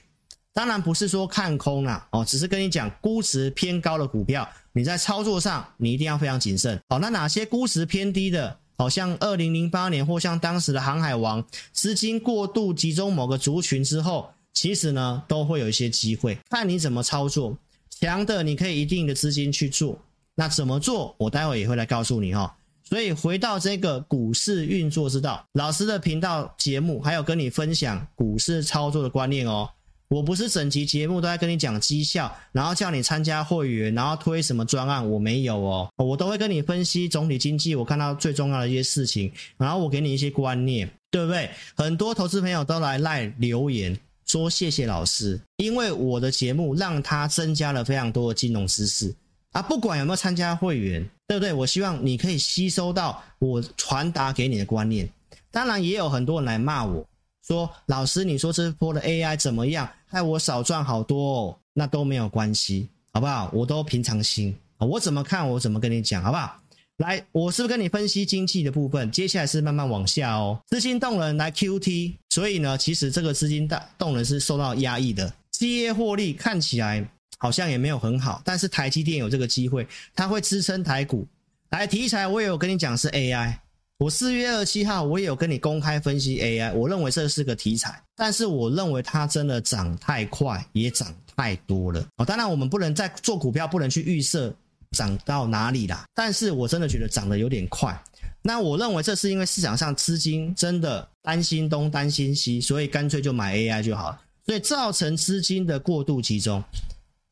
[0.53, 6.77] 当然不是说看空啦，哦，只是跟你讲估值偏高的股票，你在操作上你一定要非常谨慎。
[6.89, 17.57] 好，那哪些估值偏低的，好像二零零八年或像当时的航海王，资金过度集中某个族群之后，其实呢都会有一些机会，看你怎么操作。
[17.89, 19.99] 强的你可以一定的资金去做，
[20.35, 22.55] 那怎么做，我待会也会来告诉你哈。
[22.85, 29.69] 所以回到这个股市运作之道，老师的频道节目还有跟你分享股市操作的观念哦。
[30.09, 41.51] 我不是整集节目都在跟你讲绩效，然后叫你参加会员，然后推什么专案，我没有哦，我都会跟你分析总体经济，我看到最重要的一些事情，然后我给你一些观念，对不对？
[41.75, 43.95] 很多投资朋友都来赖留言
[44.25, 49.13] 说谢谢老师，因为我的节目让他增加了非常多的金融知识
[49.51, 51.53] 啊，不管有没有参加会员，对不对？
[51.53, 55.07] 我希望你可以吸收到我传达给你的观念，
[55.51, 57.05] 当然也有很多人来骂我。
[57.47, 59.89] 说老师，你说这波的 AI 怎么样？
[60.09, 61.59] 害我少赚好多哦。
[61.73, 63.49] 那都没有关系，好不好？
[63.53, 66.59] 我都平常心，我怎么看，我怎么跟你讲，好不好？
[66.97, 69.09] 来，我是不是跟你分析经济的部分？
[69.09, 70.59] 接下来是慢慢往下哦。
[70.67, 75.33] 资金动能来 QT，所以呢，其实这个资金大动能是受到压抑的。
[75.51, 81.25] 企业获利看起来好像也没有很好，但是台积电有这个机会，它会支撑台股。
[81.69, 83.53] 来，题材我也有跟你讲是 AI。
[83.99, 92.01] 我四月二十七号，我也有跟你公开分析 AI，我认为这是个题材，但是我认为它真的涨太快，也涨太多了。
[92.15, 94.55] 哦，当然我们不能在做股票，不能去预设
[94.91, 96.05] 涨到哪里啦。
[96.15, 98.01] 但是我真的觉得涨得有点快。
[98.41, 106.63] 那我认为这是因为市场上资金真的担心东担心西，所以干脆就买 AI 就好了，所以造成资金的过度集中。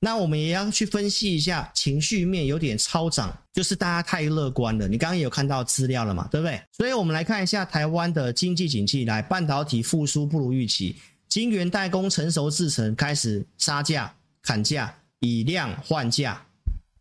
[0.01, 4.87] 那我们也要去分析一下情绪面有点超涨，就是大家太乐观了。
[4.87, 6.61] 你刚刚也有看到资料了嘛，对不对？
[6.71, 10.95] 所以我们来看一下台湾的经济景气，来半导体复苏不如预期，
[11.27, 16.39] 晶圆代工成熟制程开始杀价砍价，以量换价，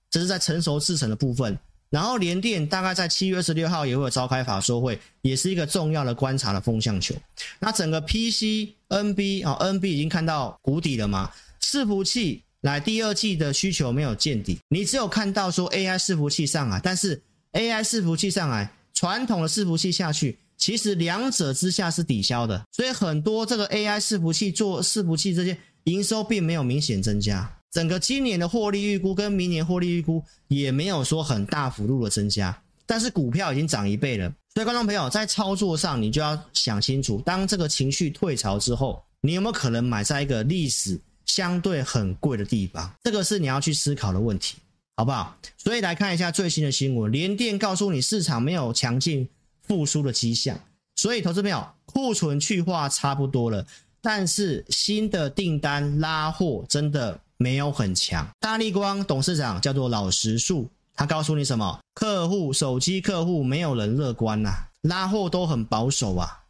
[0.08, 1.58] 这是在成熟制程的部分。
[1.90, 7.14] 然后联电大概在七月二十六号也会有召开法说会，也是一个重要的观察的风向球。
[7.60, 11.30] 那整个 PC、NB 啊，NB 已经看到谷底了嘛？
[11.60, 27.48] 伺服器来第二季的需求没有见底，你只有看到说 AI 伺服器上来，但是 AI 伺服器上来，传统的伺服器下去，其实两者之下是抵消的，所以很多这个 AI 伺服器做伺服器这些营收并没有明显增加。
[27.70, 34.28] 整个今年的获利预估跟明年获利预估也没有说很大幅度的增加，但是股票已经涨一倍了。
[34.54, 42.90] 所以观众朋友在操作上，你就要想清楚，当这个情绪退潮之后，你有没有可能买在一个历史相对很贵的地方？
[43.02, 44.56] 这个是你要去思考的问题，
[44.96, 45.36] 好不好？
[45.58, 49.28] 所以来看一下最新的新闻，联电告诉你市场没有强劲
[49.62, 50.58] 复苏的迹象，
[50.96, 53.66] 所以投资朋友库存去化差不多了，
[54.00, 57.20] 但是新的订单拉货真的。
[57.38, 61.78] 没有很强，大力光董事长叫做老实树，他告诉你什么？
[61.92, 66.44] 客户手机客户没有人乐观呐、啊，拉货都很保守啊。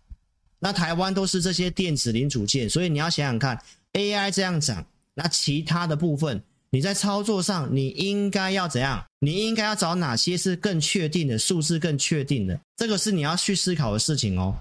[0.66, 3.56] 那台湾都是这些电子零组件，所以你要想想看
[3.92, 9.04] ，AI 这样涨，那其他的部分你在操作上你应该要怎样？
[9.20, 14.56] 你应该要找哪些是更确定的数字，更确定的，这个是你要去思考的事情哦。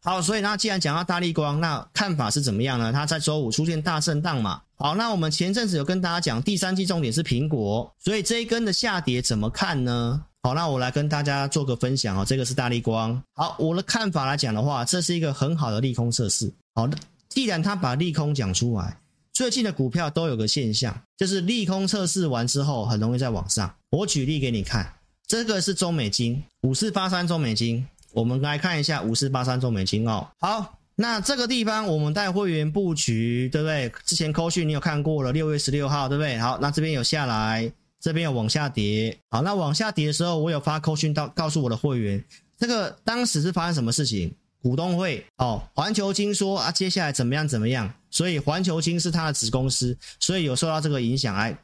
[0.00, 2.90] 好，所以那既然讲到大立光，那看法是怎么样呢？
[2.90, 4.62] 它在周五出现大震荡嘛。
[4.76, 10.24] 好，那我们前阵子有跟大家讲，第三季重点是苹果，所以这一根的下跌怎么看呢？
[10.44, 12.24] 好，那我来跟大家做个分享哦。
[12.24, 13.22] 这个是大立光。
[13.34, 16.52] 好，我的看法来讲的话，这是一个很好的利空测试。
[16.74, 18.98] 好的，既然他把利空讲出来，
[19.32, 23.72] 最近的股票都有个现象，就是利空测试完之后很容易再往上。
[23.90, 24.92] 我举例给你看，
[25.28, 27.86] 这个是中美金，五四八三中美金。
[28.12, 30.26] 我们来看一下五四八三中美金哦。
[30.40, 33.92] 好，那这个地方我们带会员布局，对不对？
[34.04, 36.36] 之前扣讯你有看过了，六月十六号，对不对？
[36.38, 39.16] 好，那这边有下来，这边有往下跌。
[39.30, 42.22] 好，那往下跌的时候，我有发扣讯到告诉我的会员，
[42.58, 44.34] 这个当时是发生什么事情？
[44.60, 47.92] 股东会哦，环球金说啊，接下来怎么样怎么样？
[48.10, 51.56] 所以环球金是他的子公司，所以有受到这个影响哎。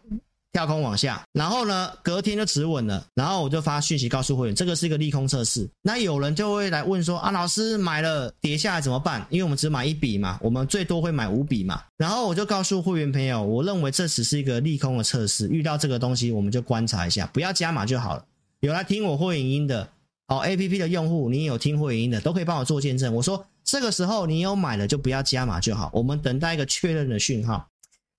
[0.52, 5.68] 跳空往下，然后呢，隔天就止稳了，然后我就发讯息告诉会员，这个是一个利空测试。
[5.82, 9.24] 那有人就会来问说啊，老师买了跌下来怎么办？
[9.28, 11.82] 因为我们只买一笔嘛，我们最多会买五笔嘛。
[11.96, 18.24] 然后我就告诉会员朋友，我认为这只是一个利空的测试，遇到这个东西我们就观察一下，不要加码就好了。
[18.60, 19.86] 有来听我会员音的
[20.28, 23.14] 哦，APP 的用户，你有听会员音的都可以帮我做见证。
[23.14, 27.68] 我说这个时候你有买了就不要加码就好，我们等待一个确认的讯号。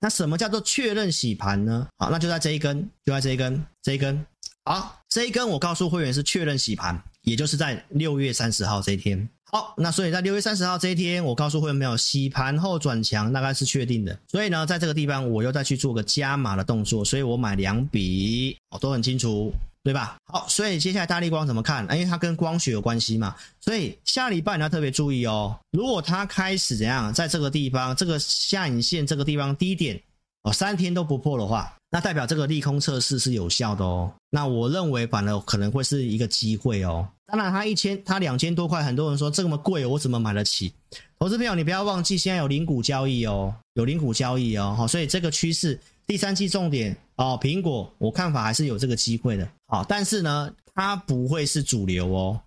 [0.02, 1.88] 那什么叫做确认洗盘呢？
[1.98, 4.26] 好，那就在这一根，就在这一根，这一根。
[4.64, 9.28] 好，这一根我告诉会员是确认洗盘，也就是在六月三十号这一天。
[9.52, 14.18] 好，那所以在六月三十号这一天，我告诉会员没有洗盘后转强，大概是确定的。
[14.28, 19.52] 所以呢，在这个地方我又再去做个加码的动作，所以我买两笔，我都很清楚。
[19.84, 20.18] 对吧？
[20.26, 21.84] 好，所以接下来大立光怎么看？
[21.92, 25.58] 因为它跟光学有关系嘛，所以下礼拜你要特别注意哦。
[25.72, 30.00] 如果它开始怎样，在这个地方，这个下影线这个地方低点
[30.44, 34.12] 哦，三天都不破的话，那代表这个利空测试是有效的哦。
[34.30, 37.08] 那我认为反而可能会是一个机会哦。
[37.26, 40.74] 当然，它一千，它两千多块，很多人说这么贵，我怎么买得起？
[41.20, 44.74] 投资朋友，你不要忘记，现在有零股交易哦，有零股交易哦。
[44.78, 45.80] 好，所以这个趋势。
[46.08, 52.40] 第三季重点哦，苹果我看法还是有这个机会的，好，但是呢，它不会是主流哦。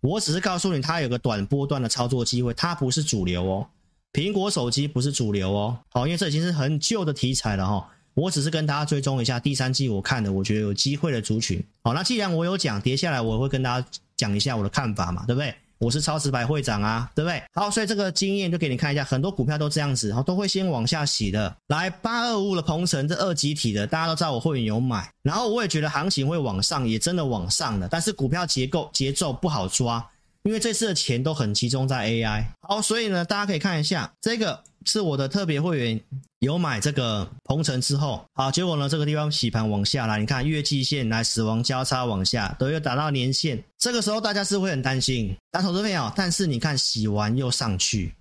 [0.00, 3.68] 我只是告诉你，它有个短波段的操作机会，它不是主流哦。
[4.14, 7.86] 苹果手机不是主流哦，好，因为这已经是很旧的题材了哈。
[8.14, 11.62] 我只是跟大家追踪一下第三季我看的，我觉得有机会的族群。
[11.84, 15.54] 好，那既然我有讲跌下来，我会跟大家讲一下我的看法嘛，对不对？
[15.78, 17.42] 我是超直白会长啊，对不对？
[17.52, 21.54] 好，所以这个经验就给你看一下，很多股票都这样子，然后都会先往下洗的。
[21.68, 30.04] 来，八二五的鹏程，这二集体的，大家都知道我会员有买，然后我也觉得行情会往上，也真的往上了，但是股票结构节奏不好抓，
[30.44, 32.46] 因为这次的钱都很集中在 AI。
[32.62, 34.62] 好，所以呢，大家可以看一下这个。
[34.86, 36.00] 是我的特别会员
[36.38, 46.10] 有买这个朋程之后，好，结果呢，这个地方洗盘往下来，你看月季线来死亡交叉往下，都有打到年线，这个时候大家是会很担心，打投资没有？
[46.14, 48.14] 但是你看洗完又上去，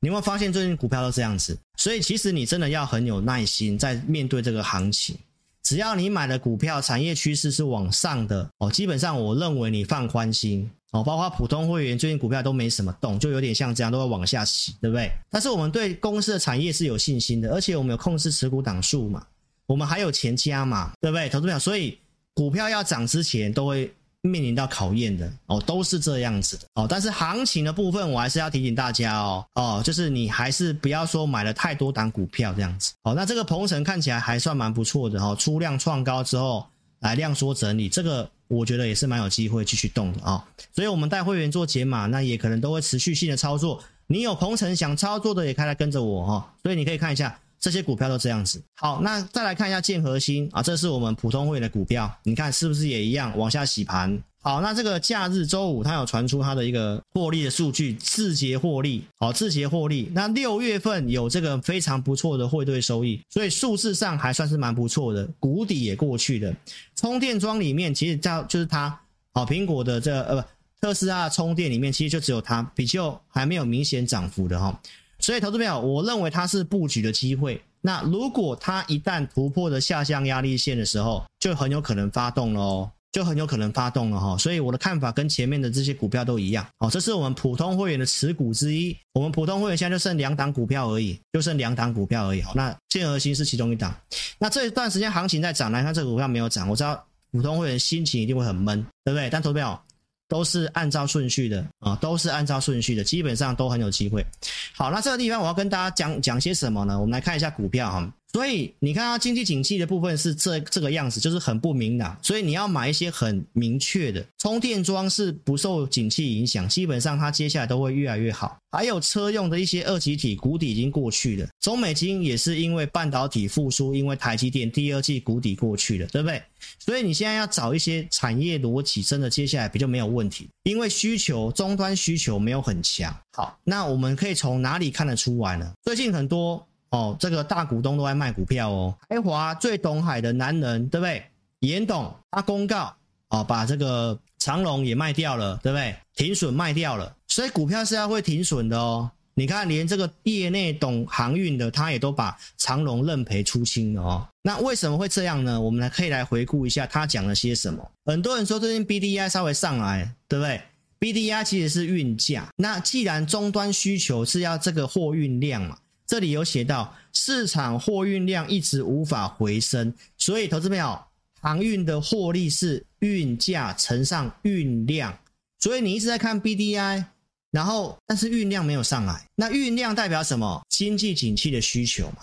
[0.00, 1.58] 你有没有发现最近股票都这样子？
[1.76, 5.16] 所以其实你真的要很有耐心在面对这个行情。
[5.62, 15.10] 只要你买的股票产业趋势是往上的哦，基本上我认为你放宽心哦，包括普通会员最近股票都没什么动，就有点像这样都会往下洗，对不对？
[15.30, 19.22] 但是我们对公司的产业是有信心的，而且我们有控制持股档数嘛，
[19.66, 21.28] 我们还有钱加嘛，对不对？
[21.28, 21.98] 投资票，所以
[22.32, 23.92] 股票要涨之前都会
[24.22, 26.86] 面临到考验的哦，都是这样子的哦。
[26.88, 33.12] 但是行情的部分，我还是要提醒大家哦哦，就是你还是不要说买了太多档股票这样子哦。
[33.14, 36.66] 那这个鹏程看起来还算蛮不错的哦，出量创高之后
[37.00, 43.82] 来量缩整理，这个我觉得也是蛮有机会继续动的啊、所以我们带会员做解码，那也可能都会持续性的操作。
[44.06, 47.38] 你有鹏程想操作的，也可以来跟着我哈、所以你可以看一下。
[47.58, 48.62] 这些股票都这样子。
[48.74, 54.22] 好，那再来看一下建和兴啊，这是我们普通会员的股票，你看是不是也一样往下洗盘？
[54.46, 60.08] 好，那这个假日周五它有传出它的一个获利的数据，自结获利，好，自结获利。
[60.14, 66.54] 那六月份有这个非常不错的汇兑收益，所以数字上还算是蛮不错的，谷底也过去了。
[66.94, 68.96] 充电桩里面其实叫就是它，
[69.32, 70.44] 好，苹果的这个、呃
[70.80, 74.80] 特斯拉充电里面其实就只有它，比较还没有明显涨幅的哈。
[75.18, 77.60] 所以，投资朋友，我认为它是布局的机会。
[77.80, 84.36] 那如果它一旦突破了下降压力线的时候，就很有可能发动了哦，就很有可能发动了哈。
[84.36, 86.66] 所以我的看法跟前面的这些股票都一样。
[86.76, 88.94] 好，这是我们普通会员的持股之一。
[89.14, 92.42] 我们普通会员现在就剩两档股票而已，就剩两档股票而已。
[92.42, 93.96] 好，那建和兴是其中一档。
[94.38, 97.02] 那这一段时间行情在涨，来看这个股票没有涨，我知道
[97.32, 99.30] 普通会员心情一定会很闷，对不对？
[99.30, 99.82] 但投票。
[100.28, 104.26] 都是按照顺序的啊，都是按照顺序的，基本上都很有机会。
[104.74, 106.98] 好，那这个地方我要跟大家讲讲些什么呢？
[106.98, 108.12] 我们来看一下股票哈。
[108.36, 112.14] 所以你看它经济景气的部分是这这个样子，就是很不明朗。
[112.22, 118.58] 所以你要买一些很明确的充电桩是不受景气影响，基本上它接下来都会越来越好。
[118.70, 126.42] 还有车用的一些二极体谷底已经过去了，中美晶也是因为半导体复苏，因为台积电第二季谷底过去了，对不对？
[126.78, 133.16] 所以你现在要找一些产业逻辑，真的接下来比较没有问题，因为需求终端需求没有很强。
[133.32, 135.72] 好，那我们可以从哪里看得出来呢？
[135.82, 136.62] 最近很多。
[136.90, 138.96] 哦，这个大股东都在卖股票哦。
[139.08, 141.24] 台华最懂海的男人，对不对？
[141.60, 142.94] 严董他公告
[143.28, 145.96] 哦，把这个长龙也卖掉了，对不对？
[146.14, 149.10] 停损卖掉了，所以股票是要会停损的哦。
[149.34, 154.28] 你看，连这个业内懂航运的，他也都把长龙认赔出清了哦。
[154.40, 155.60] 那为什么会这样呢？
[155.60, 157.90] 我们来可以来回顾一下他讲了些什么。
[158.06, 160.60] 很多人说最近 BDI 稍微上来，对不对
[161.00, 162.48] ？BDI 其实是运价。
[162.56, 165.76] 那既然终端需求是要这个货运量嘛。
[166.06, 170.98] 这里有写到，市场货运量一直无法回升，所以投资朋友，
[171.40, 175.18] 航运的获利是运价乘上运量，
[175.58, 177.04] 所以你一直在看 BDI，
[177.50, 180.62] 然后但是运量没有上来，那运量代表什么？
[180.68, 182.18] 经济景气的需求嘛，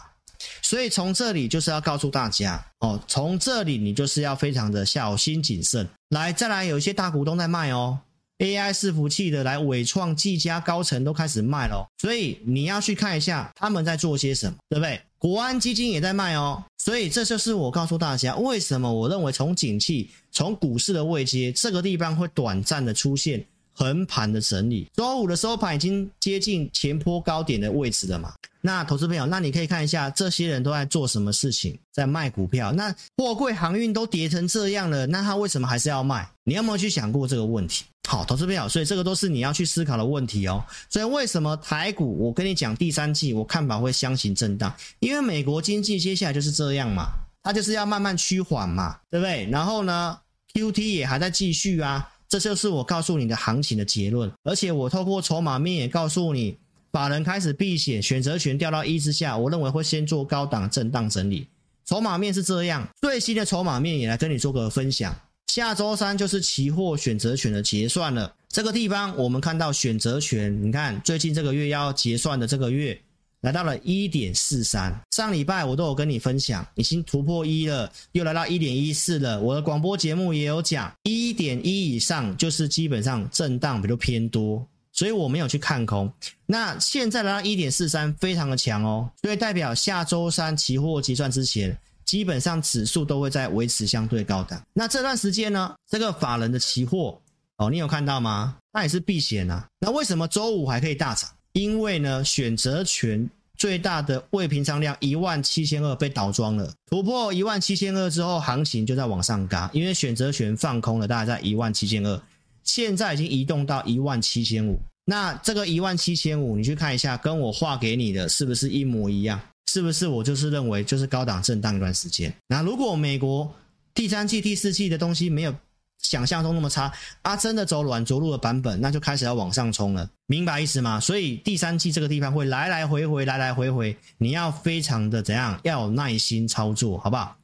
[0.61, 5.87] 所以从这里就是要告诉大家哦，从这里你就是要非常的小心谨慎。
[6.09, 7.99] 来，再来有一些大股东在卖哦。
[8.43, 14.99] AI 伺服器的来伟创、技嘉高层都开始卖了，所以你要去看一下他们在做些什么，对不对？
[15.17, 23.41] 国安基金也在卖哦，所以这就是我告诉大家为什么我认为从景气、从股市的位阶这个地方会短暂的出现
[23.73, 24.87] 横盘的整理。
[24.93, 28.33] 周五的收盘已经接近前波高点的位置了嘛？
[28.61, 32.71] 那投资朋友，那你可以看一下这些人都在做什么事情，在卖股票。
[32.71, 36.25] 那货柜航运都跌成这样了，那他为什么还是要卖？
[36.45, 37.83] 你有没有去想过这个问题？
[38.07, 40.63] 好，投资朋友，所以这个都是你要去思考的问题哦。
[40.89, 42.17] 所以为什么台股？
[42.19, 47.07] 我跟你讲，第三季我看法会相形震荡，因为美国经济接下来就是这样嘛，
[47.41, 49.45] 它就是要慢慢趋缓嘛，对不对？
[49.49, 50.17] 然后呢
[50.53, 54.31] ，QT 也还在继续啊，这就是我告诉你的行情的结论。
[54.41, 56.57] 而且我透过筹码面也告诉你，
[56.91, 61.47] 法人开始避险，选择权掉到一之下，我认为会先做高档震荡整理。
[61.85, 65.15] 筹码面是这样，最新的筹码面也来跟你做个分享。
[65.45, 68.33] 下周三就是期货选择权的结算了。
[68.49, 72.99] 这个地方我们看到选择权，你看最近这个月要结算的这个月
[73.43, 74.93] 来到了一点四三。
[75.11, 79.39] 上礼拜我都有跟你分享，已经突破一了，又来到一点一四了。
[79.39, 86.11] 我的广播节目也有讲，一点一以上就是基本上震荡比较偏多，所以我没有去看空。
[86.45, 91.77] 那现在来到一点四三，非常的强哦，所以代表下周三期货结算之前。
[92.05, 94.61] 基本上指数都会在维持相对高的。
[94.73, 97.19] 那这段时间呢，这个法人的期货
[97.57, 98.57] 哦，你有看到吗？
[98.73, 99.65] 那也是避险啊。
[99.79, 101.29] 那为什么周五还可以大涨？
[101.53, 109.69] 因为呢，选择权最大的未平仓量一万七千二被倒装了，突破一万七千二之后，行情就在往上嘎。
[109.73, 112.21] 因为选择权放空了，大概在一万七千二，
[112.63, 114.79] 现在已经移动到一万七千五。
[115.05, 119.39] 那这个一万七千五，你去看一下，跟我画给你的是不是一模一样？
[119.67, 122.33] 是不是我就是认为就是高档震荡一段时间？
[122.47, 123.53] 那如果美国
[123.93, 125.55] 第三季、第四季的东西没有
[126.03, 126.93] 想象中那么差
[127.23, 130.99] 啊，真的走软着陆的版本，那就开始要往上冲了，明白意思吗？
[130.99, 135.59] 所以第三季这个地方会来来回回，来来回回，你要非常的怎样？
[135.63, 137.35] 要有耐心操作，好不好？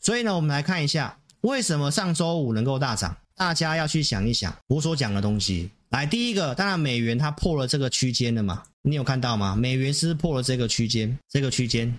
[0.00, 3.16] 所以呢，我们来看一下为什么上周五能够大涨。
[3.38, 5.70] 大家要去想一想我所讲的东西。
[5.90, 8.62] 来，第一个，当然美元它破了这个区间了嘛？
[8.80, 9.54] 你有看到吗？
[9.54, 11.94] 美元是破了这个区间，这个区间。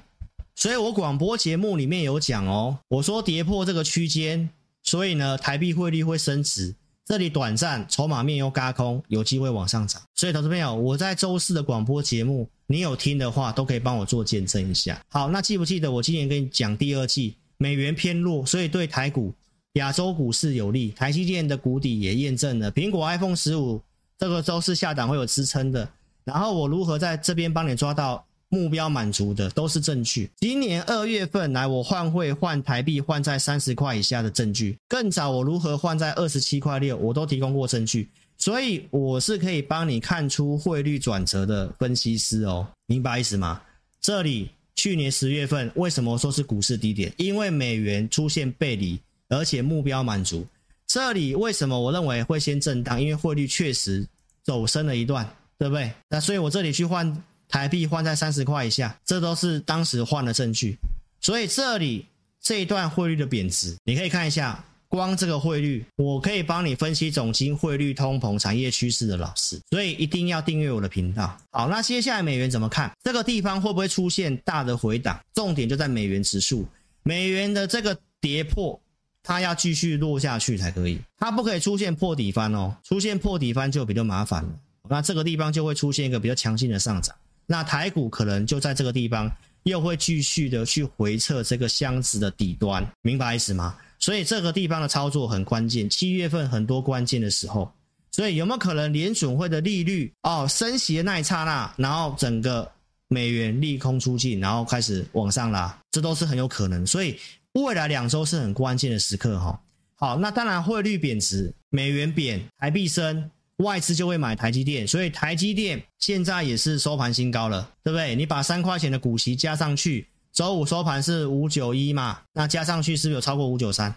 [0.56, 4.50] 所以我广播节目里面有讲哦，我说跌破这个区间，
[4.88, 6.74] 所以呢，台币汇率会升值。
[7.04, 10.02] 这里短暂筹码面又轧空，有机会往上涨。
[10.16, 14.98] 所以，投资朋友，我在周四的广播节目，你有听的话，都可以帮我做见证一下。
[15.10, 19.34] 好，那记不记得我今年跟你讲第二季美元偏弱，所以对台股、
[19.74, 20.92] 亚洲股市有利。
[20.92, 23.82] 台积电的谷底也验证了，苹果 iPhone 十五
[24.18, 25.90] 这个周四下档会有支撑的。
[26.24, 28.26] 然后我如何在这边帮你抓到？
[28.50, 30.30] 目标满足的都是证据。
[30.38, 34.78] 今年二月份来，我换汇换台币换在三十块以下的证据。
[34.88, 38.10] 更早我如何换在二十七块六，我都提供过证据。
[38.38, 43.62] 所以我是可以帮你看出汇率转折的分析师哦，明白意思吗？
[44.00, 47.12] 这里去年十月份为什么说是股市低点？
[47.18, 50.46] 因为美元出现背离，而且目标满足。
[50.86, 53.02] 这里为什么我认为会先震荡？
[53.02, 54.08] 因为汇率确实
[54.44, 55.28] 走升了一段，
[55.58, 55.92] 对不对？
[56.08, 57.24] 那所以我这里去换。
[57.48, 60.78] 台币换在三十块以下，这都是当时换的证据。
[61.22, 62.06] 所以这里
[62.42, 69.60] 这一段汇率的贬值，你可以看一下，光这个汇率，我可以帮你分析总经汇率、通膨、产业趋势的老师。
[69.70, 71.38] 所以一定要订阅我的频道。
[71.52, 72.92] 好，那接下来美元怎么看？
[73.04, 75.20] 这个地方会不会出现大的回档？
[75.34, 76.68] 重点就在美元指数，
[77.04, 78.80] 美元的这个跌破，
[79.24, 82.78] 它要继续落下去才可以，它不可以出现破底翻哦。
[82.84, 84.50] 出现破底翻就比较麻烦了。
[84.90, 87.14] 那这个地方就会出现一个比较强劲的上涨。
[87.48, 89.32] 那台股可能就在这个地方，
[89.64, 93.76] 又会继续的去回测这个箱子的底端，明白意思吗？
[94.00, 97.72] 所以这个地方的操作很关键，七月份很多关键的时候，
[98.12, 102.70] 所以有没有可能联准会的利率哦升息的那一刹那，然后整个
[103.08, 106.86] 美元利空出尽，然后开始往上拉，这都是很有可能。
[106.86, 107.18] 所以
[107.54, 109.60] 未来两周是很关键的时刻哈。
[109.96, 113.32] 好，那当然汇率贬值，美元贬，台币升。
[113.58, 118.16] 外资就会买台积电，所以台积电现在也是收盘新高了，对不对？
[118.16, 123.94] 你把三块钱的股息加上去，周五收盘是五九一嘛，那加上去是不是有超过五九三？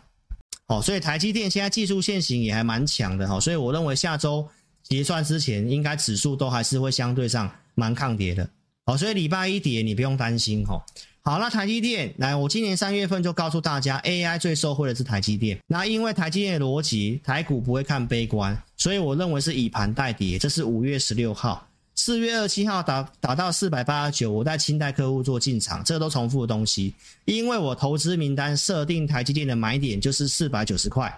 [0.67, 4.49] 好，所以台积电现在技术线型也还蛮强的哈，所以我认为下周
[4.83, 8.49] 结算之前，应该指数都还是会相对上蛮抗跌的。
[8.87, 10.83] 好，所以礼拜一跌你不用担心哈。
[11.23, 15.59] 好，那台积电来，我今年三月份就告诉大家，AI 最受惠的是台积电。
[15.67, 20.39] 那因为台积电的逻辑，台股不会看悲观，所以我认为是以盘带跌。
[20.39, 26.95] 这是五月十六号，四月二十七号打打到四百八十九，我带清代客户做进场，这都重复的东西。
[27.27, 31.15] 因为我投资名单设定台积电的买点就是四百九十块，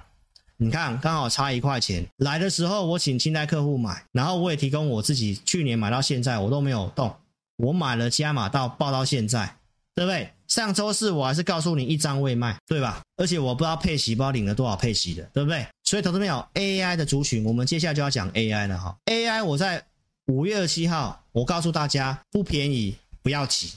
[0.57, 2.05] 你看刚好差一块钱。
[2.17, 7.15] 来的时候我请清代客户买，然后我也提供我自己去年买到现在我都没有动，
[7.57, 9.59] 我买了加码到报到现在。
[9.95, 10.33] 对不对？
[10.49, 13.01] 上周四我还是告诉你一张未卖，对吧？
[13.17, 15.67] 而且我不知道配息，不知道领了多少配息的，对不对？
[15.83, 18.95] 所以投资朋友，AI 的族群，我们接下来就要讲 AI 了哈。
[19.07, 19.83] AI 我在
[20.27, 23.73] 五月二七号，我告诉大家不便宜，不要急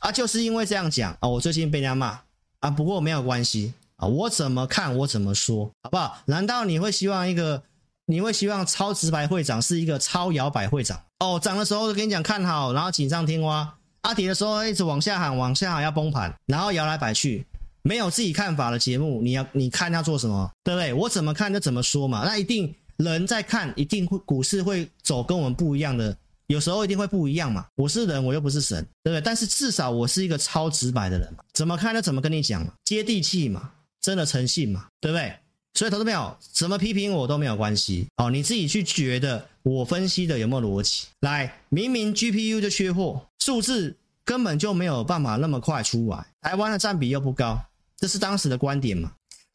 [0.00, 2.20] 啊，就是因为这样讲啊，我最近被人家骂
[2.60, 6.18] 啊，不过没有关系啊，我怎么看我怎么说，好不好？
[6.26, 7.62] 难道你会希望一个，
[8.06, 11.38] 你会希望超直白会长是一个超摇摆会长哦？
[11.40, 13.76] 涨的时候就跟你讲看好，然后锦上添花。
[14.02, 17.44] 阿迪的时候一直往下喊，往下喊要崩盘，然后摇来摆去，
[17.82, 20.92] 没有自己看法的节目，你要你看要做什么，对不对？
[20.94, 22.24] 我怎么看就怎么说嘛。
[22.24, 27.66] 那一定人在看，一定会股市会走跟我们不一样的，有时候一定会不一样嘛。
[27.76, 29.20] 我是人，我又不是神，对不对？
[29.20, 33.70] 但是至少我是一个超直白的人嘛，怎么看就怎么跟你讲嘛，接地气嘛，
[34.00, 35.34] 真的诚信嘛，对不对？
[35.74, 41.06] 所以投资朋友怎么批评我都没有关系，好，你自己去觉得我分析的有没有逻辑？
[41.20, 47.60] 来，明明 GPU 就缺货，数字根本就没有办法那么快出来，台湾的占比又不高，
[47.96, 49.12] 这是当时的观点嘛？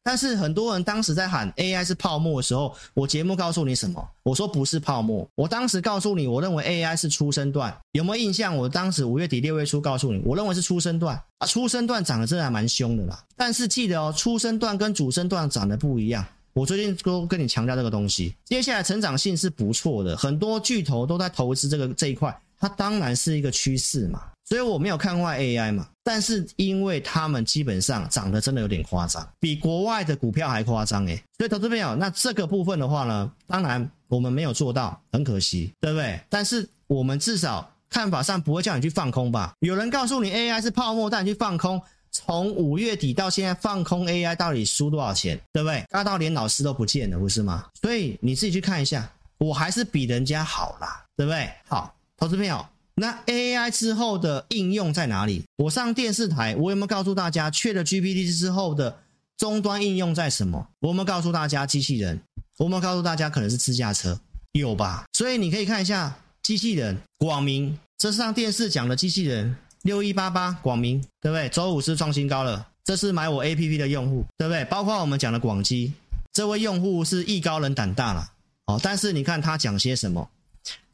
[0.08, 4.08] 但是很多人当时在喊 AI 是泡沫的时候，我节目告诉你什么？
[4.22, 5.28] 我说不是泡沫。
[5.34, 8.56] 我当时告诉你，我认为 AI 是初升段，有没有印象？
[8.56, 13.24] 我当时五月底六月初告诉你，我认为是初升段啊，初升段涨得真的还蛮凶的啦。
[13.36, 16.24] 但是记得哦，初升段跟主升段涨得不一样。
[16.56, 24.24] 我最近都跟你强调这个东西，接下来成长性是不错的，很多巨头都在投资这个这一块，它当然是一个趋势嘛。
[24.46, 31.22] 所以我没有看坏 AI 嘛，但是因为他们基本上涨得真的有点夸张，比国外的股票还夸张诶。
[31.38, 36.18] 所以投资朋友，那这个部分的话呢，当然我们没有做到，很可惜，对不对？
[36.30, 39.52] 但是我们至少看法上不会叫你去放空吧？
[39.60, 41.82] 有人告诉你 AI 是泡沫，带你去放空，
[42.16, 45.84] 从五月底到现在放空 AI 到底输多少钱，对不对？
[45.90, 47.66] 大到连老师都不见了，不是吗？
[47.82, 51.50] 所以你自己去看一下，我还是比人家好啦，对不对？
[51.68, 52.66] 好，投资朋友。
[52.98, 55.44] 那 AI 之后的应用在哪里？
[55.58, 58.98] 我上电视台，我有没有告诉大家，缺了 GPT 之后的
[59.38, 60.66] 终端应用在什么？
[60.80, 62.18] 我有没有告诉大家机器人，
[62.58, 64.18] 我有没有告诉大家可能是自驾车，
[64.54, 65.04] 有吧？
[65.12, 69.54] 所以你可以看一下机器人，广明，这上电视讲的机器人，
[69.86, 71.48] 六一八八广明，对不对？
[71.50, 74.66] 周五是创新高了，这是买我 APP 的用户，对不对？
[74.66, 75.94] 包括我们讲的广基，
[76.34, 78.28] 这位用户是艺高人胆大了，
[78.66, 80.28] 哦，但是你看他讲些什么？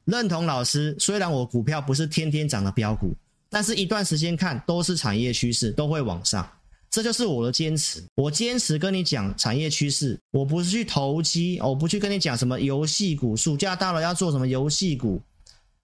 [0.03, 3.15] 认同老师，虽然我股票不是天天涨的标股。
[3.53, 6.49] 但是，一段时间看都是产业趋势，都会往上，
[6.89, 8.01] 这就是我的坚持。
[8.15, 15.21] 我坚持跟你讲产业趋势，我不是去投机，我不去跟你讲什么游戏股，暑假到了要做什么游戏股，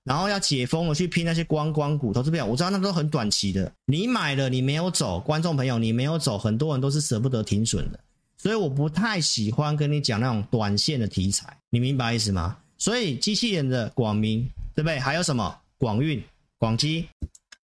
[0.07, 2.13] 然后要解封了去拼那些观光股。
[2.13, 7.99] 投资朋友，我知道那都很短期的，你买了你没有走，观众朋友你没有走，很多人都是舍不得停损的，
[8.37, 12.57] 所以我不太喜欢跟你讲那种短线的题材，你明白意思吗？
[12.77, 14.97] 所以机器人的广明，对不对？
[14.99, 16.23] 还有什么广运、
[16.57, 17.05] 广基。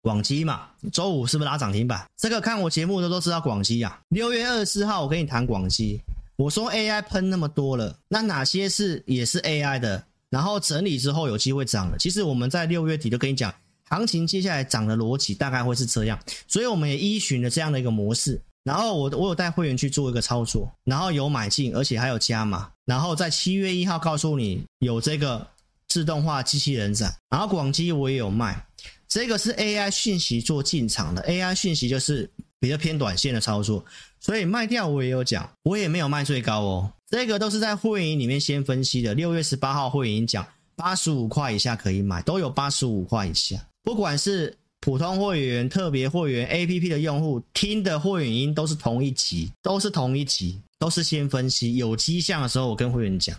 [0.00, 2.06] 广基嘛，周五是不是拉涨停板？
[2.16, 4.00] 这个看我节目的都知道广基啊。
[4.10, 6.00] 六月二十四号我跟你谈广基，
[6.36, 10.02] 我说 AI 喷那么多了，那哪些是也是 AI 的？
[10.30, 11.98] 然后整理之后有机会涨了。
[11.98, 13.54] 其实我们在六月底就跟你讲，
[13.88, 18.40] 行情接下来涨的逻辑大概会是这样，所以我们也依循了这样的一个模式。
[18.64, 22.70] 然后我我有带会员去做一个操作，然后有买进，而且还有加码。
[22.84, 25.46] 然后在七月一号告诉你有这个
[25.86, 28.66] 自动化机器人展，然后广基我也有卖。
[29.08, 32.28] 这个是 AI 讯息做进场的，AI 讯息就是
[32.60, 33.82] 比较偏短线的操作，
[34.20, 36.92] 所以卖掉我也有讲，我也没有卖最高哦。
[37.10, 40.46] 这个都是在会员里面先分析的，六月十八号会员讲
[40.76, 43.56] 八十五块以下可以买，都有八十五块以下。
[43.82, 53.36] 不管是普通会员、特别会员、APP 的用户听的会员音都是同一集，都是同一集，都是先分析，有迹象的时候我跟会员讲，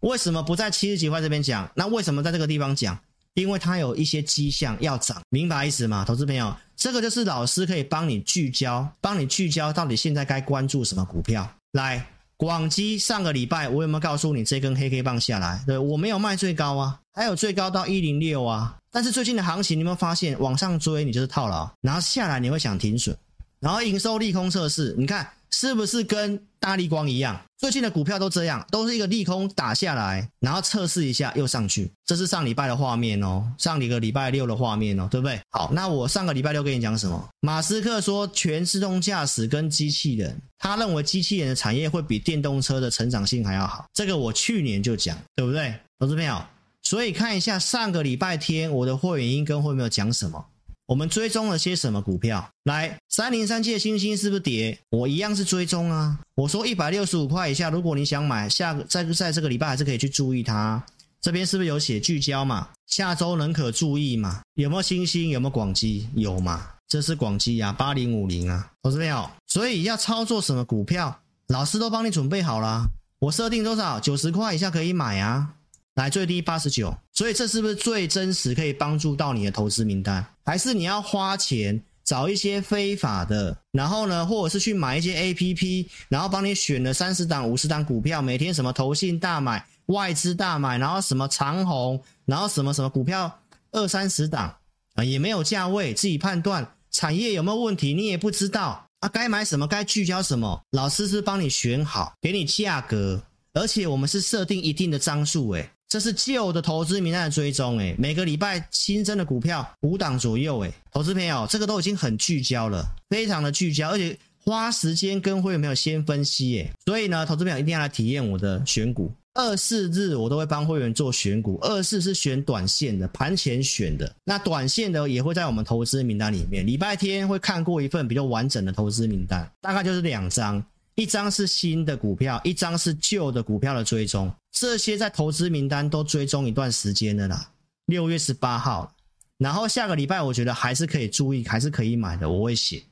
[0.00, 1.70] 为什么不在七十几块这边讲？
[1.74, 2.98] 那为什么在这个地方讲？
[3.34, 6.04] 因为它有一些迹象要涨，明白意思吗？
[6.04, 11.48] 投资朋友，这个就是老师可以帮你聚焦，帮你聚焦到底现在该关注什么股票。
[11.72, 12.04] 来，
[12.40, 15.62] 广基上个礼拜我有没有告诉你这根黑黑棒下来？
[15.66, 18.78] 对，我没有卖最高啊，还有最高到一零六啊。
[18.90, 23.14] 但是最近的行情，你有没有发现往上追你就是套牢，然后下来你会想停损，
[23.58, 25.28] 然后营收利空测试，你看。
[25.52, 27.40] 是不是跟大立光一样？
[27.58, 31.90] 最近的股票都这样，都是一个利空打下来，然后测试一下又上去。
[32.06, 35.38] 这是上礼拜的画面哦，上一个礼拜六的画面哦，对不对？
[35.50, 37.28] 好，那我上个礼拜六跟你讲什么？
[37.40, 43.84] 马斯克说全自动驾驶跟机器人，他认为机器人的产业会比电动车的成长性还要好。
[43.92, 45.74] 这个我去年就讲，对不对？
[45.98, 46.42] 投资朋友，
[46.82, 50.46] 所以看一下上个礼拜天我的会员音跟会没有讲什么。
[50.90, 52.50] 我们追踪了些什么股票？
[52.64, 54.76] 来，三零三七的欣兴是不是跌？
[54.90, 56.18] 我一样是追踪啊。
[56.34, 60.84] 我说一百六十五块以下，如果你想买，下个在在这个礼拜还是可以去注意它。
[61.20, 62.70] 这边是不是有写聚焦嘛？
[62.88, 64.40] 下周仍可注意嘛？
[64.54, 65.28] 有没有欣兴？
[65.28, 66.08] 有没有广基？
[66.16, 66.66] 有嘛？
[66.88, 69.30] 这是广基啊，八零五零啊，投资没有？
[69.46, 72.84] 所以要操作什么股票，老师都帮你准备好了。
[73.20, 74.00] 我设定多少？
[74.00, 75.54] 九十块以下可以买啊。
[75.94, 80.24] 来最低八十九，所以这是不是最真实可以帮助到你的投资名单？
[80.44, 93.40] 还是你要花钱找一些非法的，然后呢，或者是去买一些 APP，然后帮你选了三十档、五十档股票，每天什么投信大买、外资大买，然后什么长红，然后什么什么股票
[93.72, 94.56] 二三十档
[94.94, 103.22] 啊，也没有价位，自己判断产业有没有问题，你也不知道啊，该买什么，该聚焦什么，老师是帮你选好，给你价格，
[103.52, 130.64] 而且我们是设定一定的张数，诶这是旧的投资名单的追踪，诶，每个礼拜新增的股票五档左右，诶，投资朋友，这个都已经很聚焦了，非常的聚焦，而且花时间跟会员朋友先分析，诶，所以呢，投资朋友一定要来体验我的选股，二四日我都会帮会员做选股，二四是选短线的，盘前选的，那短线的也会在我们投资名单里面，礼拜天会看过一份比较完整的投资名单，大概就是两张。
[131.00, 137.50] 一张是新的股票，一张是旧的股票的追踪，这些在投资名单都追踪一段时间的啦。
[137.86, 138.94] 六月十八号，
[139.38, 142.82] 然后下个礼拜我觉得还是可以注意，还是可以买的，我会写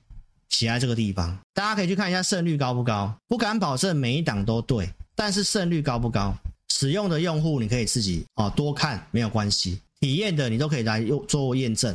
[0.49, 6.35] 写在这个地方，大家可以去看一下胜率高不高，不敢保证每一档都对，但是胜率高不高，
[6.71, 11.95] 使用的用户你可以自己哦多看没有关系，体验的你都可以来用做验证，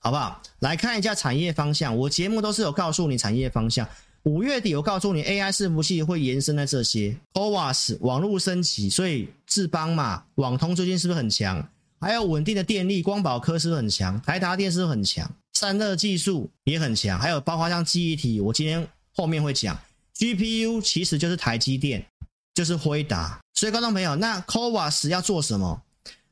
[0.00, 0.42] 好不好？
[0.58, 3.88] 来看一下产业方向，我节目都是有告诉你产业方向。
[4.26, 11.64] 五月底我告诉你，AI 伺服器会延伸在这些，CoWoS 网络升级，所以智邦嘛，网通最近是不是很强？
[12.00, 14.20] 还有稳定的电力，光宝科是不是很强？
[14.22, 15.30] 台达电是不是很强？
[15.52, 19.78] 散热技术也很强，还有包括像记忆体，我今天后面会讲
[20.18, 22.04] ，GPU 其实就是台积电，
[22.52, 23.38] 就是辉达。
[23.54, 25.80] 所以观众朋友，那 CoWoS 要做什么？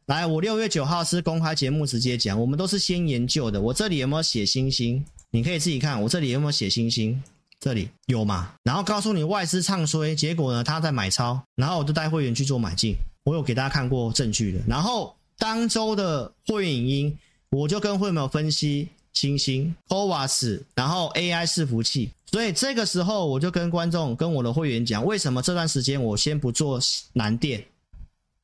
[0.07, 3.61] 来，我六月九号是公开节目直接讲，我们都是先研究的。
[3.63, 5.05] 我这里有没有写星星？
[5.31, 7.23] 你可以自己看，我这里有没有写星星？
[7.65, 8.53] 这里有嘛？
[8.63, 12.95] 然后告诉你外资唱衰，结果呢他在买超，然后我就带会员去做买进，
[13.25, 14.61] 我有给大家看过证据的。
[14.69, 22.11] 然后当周的会员影音，我就跟会员分析星星、CoWoS，然后 AI 伺服器。
[22.27, 26.79] 所以这个时候我就跟观众、跟我的会员讲，为什么这段时间我先不做
[27.15, 27.65] 南电，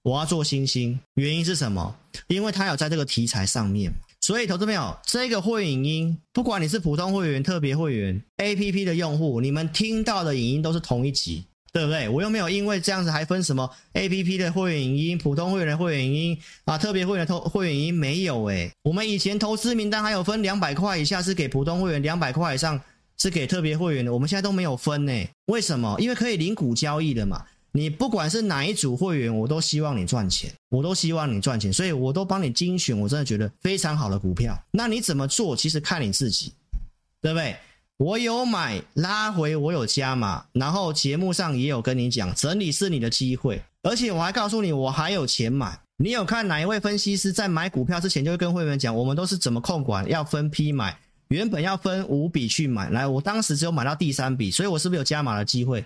[0.01, 0.99] 我要做星星？
[1.17, 1.95] 原因是什么？
[2.29, 3.93] 因为他有在这个题材上面。
[4.21, 12.07] 所以，投资朋友，这个会员影音，不管你是普通会员、特别会员、APP 的用户，你们听到的影音都是同一集，对不对？
[12.07, 18.71] 我又没有因为这样子还分什么 APP 的会员影音、普通会员的会员影音啊、特别会员的投会员影音没有诶。
[18.83, 22.79] 我们以前投资名单还有分两百块以下是给普通会员，两百块以上
[23.17, 25.13] 是给特别会员的，我们现在都没有分呢。
[25.47, 25.97] 为什么？
[25.99, 27.43] 因为可以零股交易的嘛。
[27.73, 34.61] 你不管是哪一组会员，我都希望你赚钱，我都希望你赚钱，所以我都帮你精选，我真的觉得非常好的股票。
[34.73, 35.55] 那你怎么做？
[35.55, 36.53] 其实看你自己，
[37.21, 37.57] 对不对？
[37.97, 45.79] 我有买拉回，我有加码，然后节目上也有跟你讲，整理是你的机会，而且我还告诉你，我还有钱买。
[45.99, 50.99] 你有看哪一位分析师在买股票之前就会跟会员讲，我们都是怎么控管，要分批买，
[51.29, 55.85] 原本要分五笔去买，来，我当时只有买到第三笔，所以我是不是有加码的机会？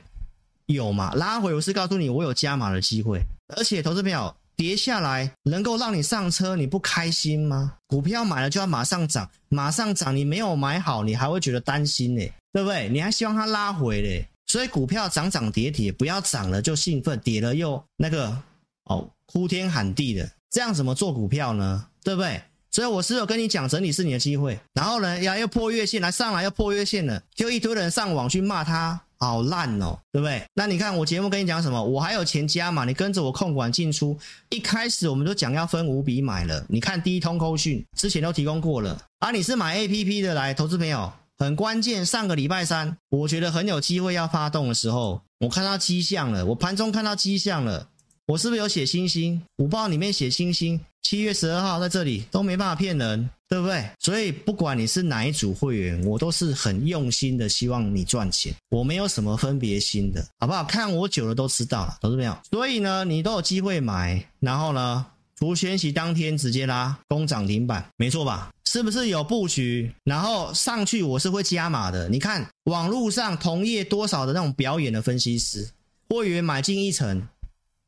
[0.66, 1.12] 有嘛？
[1.14, 3.20] 拉回我是告诉你，我有加码的机会，
[3.56, 7.74] 而且投资票跌下来能够让你上车，你不开心吗？
[7.86, 12.88] 股票买了就要马上涨，马上涨，你没有买好，你还会觉得担心呢，对不对？
[12.88, 18.36] 你还希望它拉回嘞，所以股票涨涨跌跌，不要涨了就兴奋，跌了又那个
[18.84, 21.86] 哦哭天喊地的，这样怎么做股票呢？
[22.02, 22.40] 对不对？
[22.70, 29.00] 所以我是有跟你讲，整理是你的机会，然后呢，要又破月线来上来又破月线了，就一堆人上网去骂他。
[29.18, 30.42] 好烂哦，对不对？
[30.54, 31.82] 那你看我节目跟你讲什么？
[31.82, 32.84] 我还有钱加嘛？
[32.84, 34.18] 你跟着我控管进出。
[34.50, 36.64] 一开始我们都讲要分五笔买了。
[36.68, 39.30] 你看第一通扣讯之前都提供过了啊。
[39.30, 42.04] 你是买 APP 的来投资朋友，很关键。
[42.04, 46.44] 上个礼拜三，我觉得很有机会要发动的时候，我看到迹象了。
[46.46, 47.88] 我盘中看到迹象了。
[48.26, 49.42] 我是不是有写星星？
[49.58, 50.80] 五报里面写星星。
[51.02, 53.88] 七月十二号在这里都没办法骗人，对不对？
[54.00, 58.52] 所以不管你是哪一组会员，我都是很用心的，希望你赚钱。
[58.70, 60.64] 我没有什么分别心的，好不好？
[60.64, 62.36] 看我久了都知道了，投资朋友。
[62.50, 65.06] 所以呢，你都有机会买，然后呢，
[65.38, 68.50] 除权息当天直接拉攻涨停板，没错吧？
[68.64, 69.94] 是不是有布局？
[70.02, 72.08] 然后上去我是会加码的。
[72.08, 75.70] 你看网络上同业多少的那种表演的分析师，
[76.08, 77.22] 会员买进一层。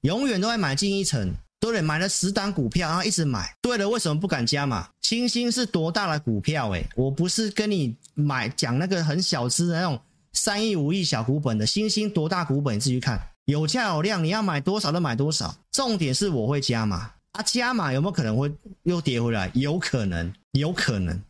[0.03, 3.53] 永远都会买进一层，对了，买了十档股票，然后一直买。
[3.63, 4.89] 对了，为什么不敢加码？
[5.03, 6.71] 星星是多大的股票？
[6.71, 9.99] 诶，我不是跟你买讲那个很小资的那种
[10.33, 12.77] 三亿五亿小股本的星星多大股本？
[12.77, 15.55] 你自己去看，有价有量，你要买多少都买多少。
[15.73, 18.53] 重点是我会加码啊，加码有没有可能会
[18.83, 19.51] 又跌回来？
[19.55, 21.21] 有可能，有可能。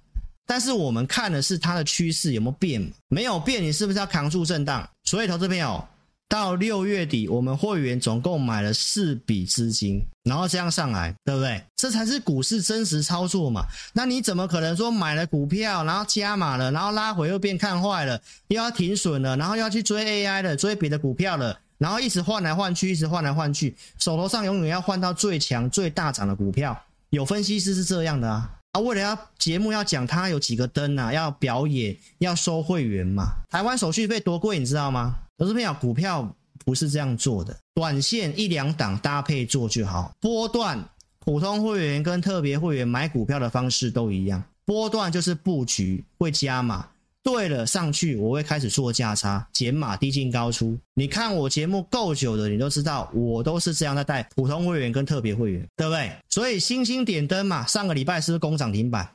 [0.44, 2.92] 但是我们看的是它的趋势有没有变？
[3.08, 4.88] 没有变，你是不是要扛住震荡？
[5.04, 5.86] 所以，投资朋友。
[6.28, 11.62] 到六月底，我们会员总共买了四笔资金，然后这样上来，对不对？
[11.76, 13.64] 这才是股市真实操作嘛。
[13.92, 26.76] 那你怎么可能说买了股票，然后加码了，然后拉回又变看坏了，又要停损了，然后又要去追 AI 了，追别的股票了，然后一直换来换去，一直换来换去，手头上永远要换到最强、最大涨的股票。
[27.10, 33.28] 有分析师是这样的啊，啊，为了要节目要讲他有几个灯啊，要表演，要收会员嘛。
[33.48, 35.20] 台湾手续费多贵，你知道吗？
[35.38, 36.34] 投资朋友，股票
[36.64, 40.14] 不是这样做的，短线一两档搭配做就好。
[40.18, 40.82] 波段，
[41.18, 44.42] 普通会员跟特别会员买股票的方式都一样。
[44.64, 46.88] 波段就是布局，会加码。
[47.22, 50.78] 对了，上去我会开始做价差，减码，低进高出。
[50.94, 56.10] 你看我节目够久的，你都知道，我都是这样在带普通会员跟特别会员，对不对？
[56.30, 59.06] 所以星星点灯嘛，上个礼拜是不是攻涨停板？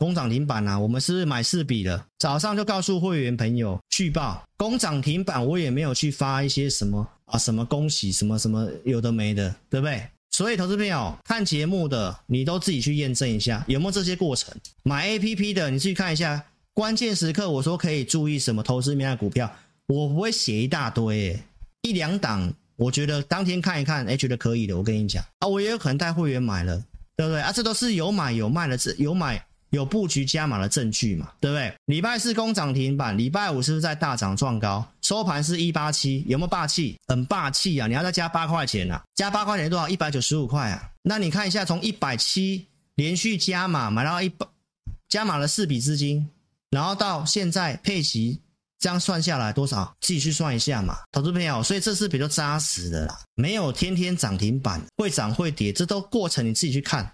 [0.00, 2.06] 攻涨停板啊，我们是不是买四笔了？
[2.18, 10.02] 早上就告诉会员朋友去报攻涨停板，我也没有去发一些什么啊，什么恭喜什么什么有的没的，对不对？
[10.30, 14.54] 所以投资朋友看节目的，你都自己去验证一下有没有这些过程。
[14.84, 16.42] 买 APP 的，你自己看一下，
[16.72, 19.54] 关键时刻我说可以注意什么投资面的股票，
[19.86, 21.38] 我不会写一大堆，
[21.82, 26.82] 一两档，我觉得当天看一看，哎，觉得可以的，我跟你讲啊，我也有可能带会员买了，
[27.18, 27.52] 对不对啊？
[27.52, 29.44] 这都是有买有卖的，有买。
[29.70, 31.30] 有布局加码的证据嘛？
[31.40, 31.72] 对不对？
[31.86, 34.84] 礼拜四攻涨停板，礼拜五是不是在大涨创高？
[35.02, 36.96] 收盘是一八七，有没有霸气？
[37.06, 37.86] 很霸气啊！
[37.86, 39.02] 你要再加八块钱啊？
[39.14, 39.88] 加八块钱多少？
[39.88, 40.90] 一百九十五块啊！
[41.02, 42.66] 那你看一下，从一百七
[42.96, 44.46] 连续加码买到一百，
[45.08, 46.28] 加码了四笔资金，
[46.70, 48.40] 然后到现在配息，
[48.78, 49.94] 这样算下来多少？
[50.00, 51.62] 自己去算一下嘛，投资朋友。
[51.62, 57.10] 所以这是比较扎实的啦，没有天天涨停板，会涨会跌，这都过程你自己去看。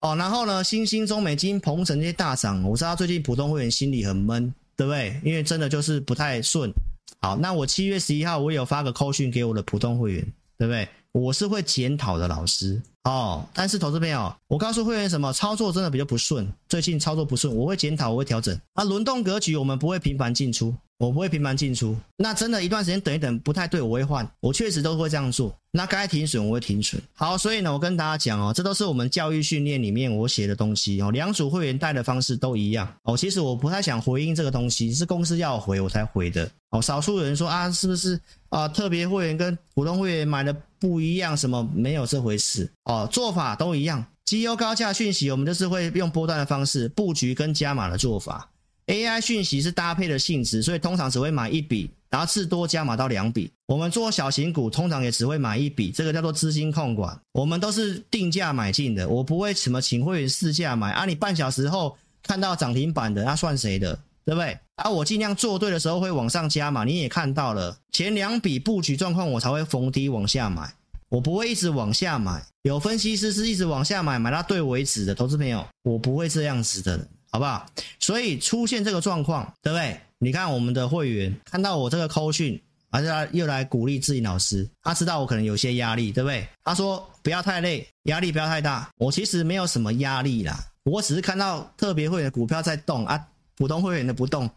[0.00, 5.20] 哦，然后呢，新兴、中美金、鹏程这些大涨，我知道最近普通会员心里很闷，对不对？
[5.24, 6.72] 因为真的就是不太顺。
[7.20, 10.88] 好，那我七月十一号我有发个扣讯给我的普通会员，对不对？
[11.12, 13.44] 我是会检讨的老师哦。
[13.52, 18.58] 但是投资朋友，我告诉会员什么操作真的比较不顺，最近操作不顺，我会检讨，我会调整。
[18.74, 20.74] 啊，轮动格局我们不会频繁进出。
[21.00, 24.30] 我不会频繁进出，那真的，一段时间等一等不太对，我会换。
[24.38, 25.50] 我确实都会这样做。
[25.70, 27.00] 那该停损我会停损。
[27.14, 31.10] 好，所以呢，我跟大家讲哦，这都是我们教育训练里面我写的东西哦。
[31.10, 33.16] 两组会员带的方式都一样哦。
[33.16, 36.82] 其实我不太想回应这个东西，是公司要我回我才回的哦。
[36.82, 38.20] 少数有人说啊，是不是
[38.50, 38.68] 啊？
[38.68, 41.34] 特别会员跟普通会员买的不一样？
[41.34, 43.08] 什么没有这回事哦？
[43.10, 44.04] 做法都一样。
[44.26, 48.50] 绩优高价讯息，我们就是会用波段的方式布局跟加码的做法。
[48.90, 53.48] AI 讯息是搭配的性质，所以通常只会买一笔，然后次多加码到两笔。
[53.66, 57.16] 我们做小型股，通常也只会买一笔，这个叫做资金控管。
[57.32, 61.04] 我们都是定价买进的，我不会什么请会员试价买啊。
[61.04, 63.96] 你半小时后看到涨停板的，那算谁的？
[64.24, 64.58] 对不对？
[64.74, 70.68] 啊，我尽量做对的时候会往上加码，你也看到了前两笔布局状况，我才会逢低往下买，
[71.08, 72.44] 我不会一直往下买。
[72.62, 77.08] 有分析师是一直往下买，买到对为止的，投资朋友，我不会这样子的。
[77.30, 77.66] 好不好？
[77.98, 80.00] 所以出现这个状况，对不对？
[80.18, 82.60] 你看我们的会员看到我这个扣讯，
[82.90, 86.46] 而且他又来鼓励自己老师，他知道我可能有些压力，对不对？
[86.62, 88.90] 他说不要太累，压力不要太大。
[88.96, 93.18] 我其实没有什么压力啦，我只是看到特别会员的股票在动啊，
[93.56, 94.50] 普通会员的不动，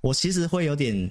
[0.00, 1.10] 我其实会有点，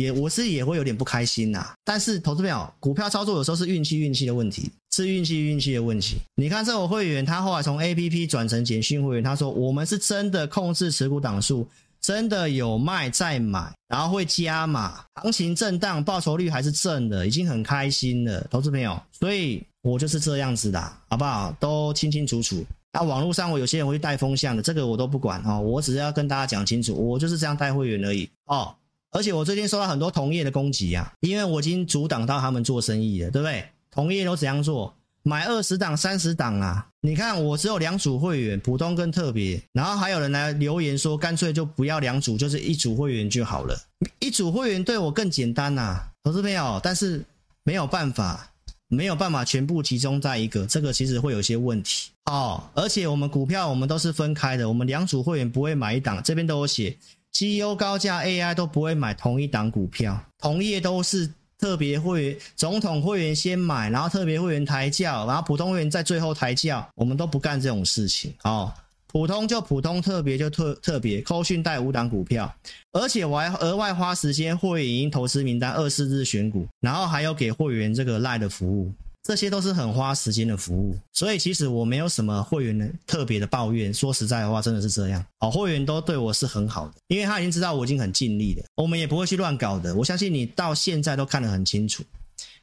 [0.00, 1.72] 也我是也会有点不开心呐。
[1.84, 4.70] 但是投资朋友股票操作有时候是运气运气的问题。
[4.92, 6.16] 是运气运气的问题。
[6.34, 11.64] 你看这个会员，他后来从 APP 转成简讯会员，他说我们是真的控制持股档数，
[12.00, 19.00] 真的有卖再买，然后会加码，行情震荡，报酬率还是正的，已经很开心了，投资朋友。
[19.12, 21.56] 所以我就是这样子的，好不好？
[21.60, 22.66] 都清清楚楚。
[22.92, 28.74] 那网络上我有些人会带风向的，这个我都不管哦，我只是要跟大家讲清楚，我就是这样带会员而已哦。
[29.12, 33.64] 而且我最近收到很多同业的攻击啊，因为我已经阻挡到他们做生意了，对不对？
[33.90, 34.94] 同业都怎样做？
[35.22, 36.86] 买二十档、三十档啊！
[37.02, 43.78] 你看我只有两组会员，普通跟特别，然后还有人来留言说，干脆就不要两组，就是一组会员就好了。
[44.18, 47.22] 一组会员对我更简单呐、啊，投资朋友，但是
[47.64, 48.50] 没有办法，
[48.88, 52.62] 没有办法全部集中在一个，这个其实会有些问题哦。
[52.72, 56.96] 而且我们股票我们都是分开的，我们两组会员不会买一档，这边都有写，
[57.32, 61.30] 绩优高价 AI 都不会买同一档股票，同业都是。
[61.60, 68.72] 特别会员、总统会员先买，然后特别会员抬轿，然后普通会员在最后抬轿，我们都不干这种事情哦。
[69.08, 71.20] 普通就普通，特别就特特别。
[71.20, 72.50] 扣讯带五档股票，
[72.92, 78.90] 而且我还额外花时间会员投资名单二四日选股，然后还有给会员这个赖的服务。
[79.22, 83.92] 这些都是很花时间的服务，所以其实我没有什么会员的特别的抱怨。
[83.92, 85.24] 说实在的话，真的是这样。
[85.38, 89.94] 好，会员都对我是很好的，因为他已经知道我已经很尽力了，我们也不会去乱搞的。
[89.94, 92.02] 我相信你到现在都看得很清楚。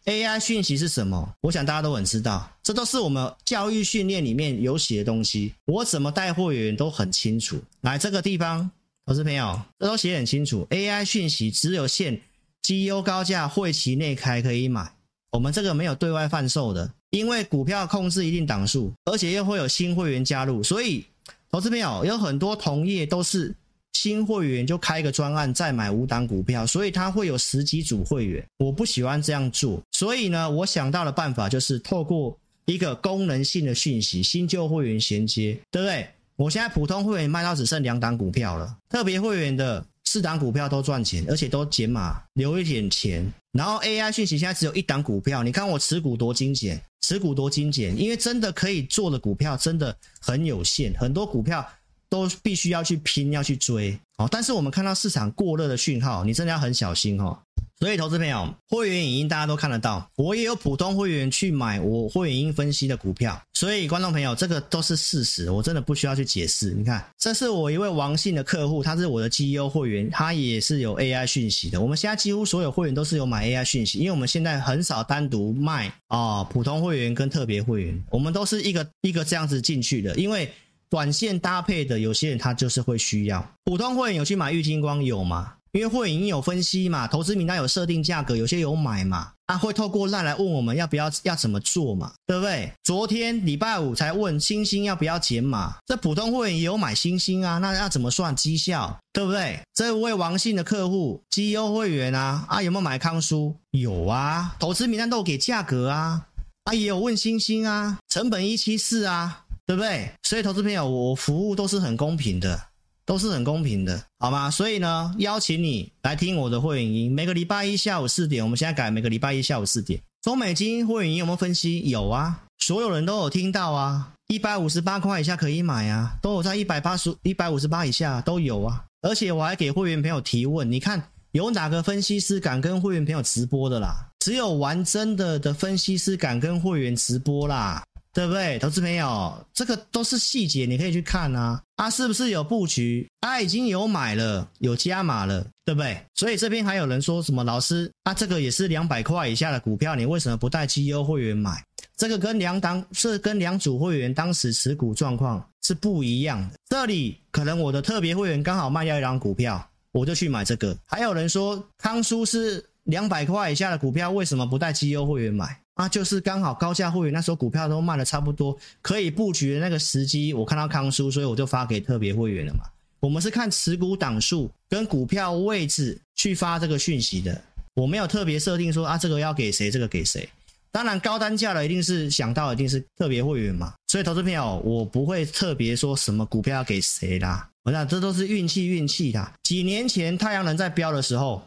[0.06, 1.32] AI 讯息是什么？
[1.42, 5.54] 我想大家都很知道，这都是我们教育训练里面有写的东西。
[5.66, 7.62] 我怎么带会员都很清楚。
[7.82, 8.72] 来这个地方，
[9.06, 10.66] 投资朋友，这都写很清楚。
[10.72, 12.20] AI 讯息只有限
[12.64, 14.92] 绩优高价会期内开可以买。
[15.38, 21.06] 我们这个没有对外贩售的，因为股票控制一定档数，而且又会有新会员加入，所以
[21.52, 23.54] 投资朋友有很多同业都是
[23.94, 28.44] 新会员就开个专案再买五档股票，所以他会有十几组会员。
[28.58, 32.36] 我不喜欢这样做，所以呢，我想到的办法就是透过
[32.66, 36.08] 一个功能性的讯息，新旧会员衔接，对不对？
[36.36, 39.86] 我现在普通会员卖到只剩两档股票了，特别会员的。
[40.10, 43.30] 四档股票都赚钱，而且都减码，留一点钱。
[43.52, 51.68] 然后 AI 讯息现在只有一档股票，你看我持股多精简，持股多精简，因为真的可以做的股票真的很有限，很多股票
[52.08, 54.00] 都必须要去拼，要去追。
[54.18, 57.38] 哦，但是我们看到市场过热的讯号，你真的要很小心哦。
[57.80, 63.40] 所以，投资朋友，会员影音大家都看得到，我也有普通会员去买我会员音分析的股票。
[63.54, 66.72] 所以，观众朋友，这个都是事实，我真的不需要去解释。
[66.72, 71.80] 你看，这是我一位王姓的客户，他是我的 GEO 会员，他也是有 AI 讯息的。
[71.80, 80.16] 我们现在几乎所有会员都是有买 AI 讯息，因为我们现在很少单独卖啊、普通会员跟特别会员，我们都是一个一个这样子进去的。
[80.16, 80.52] 因为
[80.90, 83.54] 短线搭配的，有些人他就是会需要。
[83.66, 85.54] 普通会员有去买玉晶光有吗？
[85.78, 92.72] 因为会员有分析嘛，投资名单有设定价格，有些有买嘛，他、会透过 LINE 来问我们要不要要怎么做嘛，对不对？
[92.84, 99.60] 昨天礼拜五才问星星要不要减码，这普通会员也有买星星啊，那要怎么算绩效，对不对？
[99.76, 103.56] 这位王姓的客户绩优会员啊，啊有没有买康舒？
[103.70, 106.26] 有啊，投资名单都有给价格啊，
[106.64, 110.10] 啊也有问星星啊，成本一七四啊，对不对？
[110.24, 112.60] 所以投资朋友，我服务都是很公平的。
[113.08, 114.52] 都是很公平的，好吗？
[114.52, 119.98] 所以呢，邀请你来听我的会员音，每个礼拜一下午四点，我们现在改每个礼拜一下午四点。
[120.22, 121.90] 中美金会员音有没有分析？
[121.90, 131.02] 有啊，所有人都有听到啊，一百五十八块以下可以买啊，都有在一百八十、一百五十八以下都有啊，而且我还给会员朋友提问，你看
[131.32, 134.10] 有哪个分析师敢跟会员朋友直播的啦？
[134.20, 137.82] 只有玩真的的分析师敢跟会员直播啦。
[138.18, 141.62] 对不对，投资朋友，这个都是细节，你可以去看啊。
[141.76, 143.08] 啊，是不是有布局？
[143.20, 146.04] 啊，已经有买了，有加码了，对不对？
[146.16, 151.64] 所以这边还有人说什么老师啊，这个也是两百块以下的股票，你为什么不带绩优会员买？
[151.96, 156.56] 这个跟两档是跟两组会员当时持股状况是不一样的。
[156.70, 160.76] 这里可能我的特别会员刚好卖掉一张股票，我就去买这个。
[160.88, 165.62] 还有人说康舒是两百块以下的股票，为什么不带绩优会员买？
[165.78, 172.66] 啊，就是刚好高价会员那时候股票都卖的差不多，可以布局的那个时机，我看到康叔，所以我就发给特别会员了嘛。
[173.00, 177.40] 我们是看持股档数跟股票位置去发这个讯息的，
[177.76, 180.28] 我没有特别设定说啊，这个要给谁，这个给谁。
[180.72, 189.32] 当然高单价的一定是想到一定是特别会员嘛，所以投资朋友我不会特别说什么股票要给谁啦，我想这都是运气运气啦。
[189.44, 191.42] 几年前太阳能在飙的时候，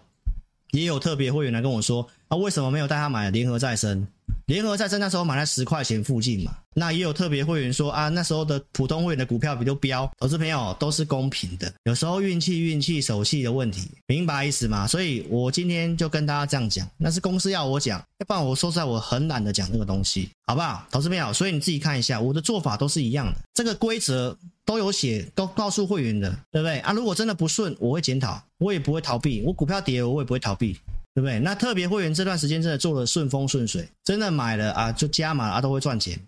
[0.70, 4.06] 也有特别会员来跟我说啊，为什么没有带他买联合再生？
[4.46, 14.86] 联合再生那时候买在十块钱附近嘛，那也有特别会员说啊，那时候的普通会员的股票比较飙，投资朋友都是公平的，有时候运气运气手气的问题，明白意思吗？
[14.86, 20.84] 所以我今天就跟大家这样讲，那是公司要我讲，要不然我说实在我很懒得讲这个东西，好不好？
[20.90, 26.92] 投资朋友，所以你自己看一下，我的做法都是一样的，这个规则都有写，都告诉会员的，对不对啊？
[26.92, 30.76] 如果真的不顺，我会检讨，我也不会逃避，我股票跌我也不会逃避。
[31.14, 31.38] 对不对？
[31.40, 36.18] 那特别会员这段时间真的做的顺风顺水，真的买了啊就加码啊都会赚钱。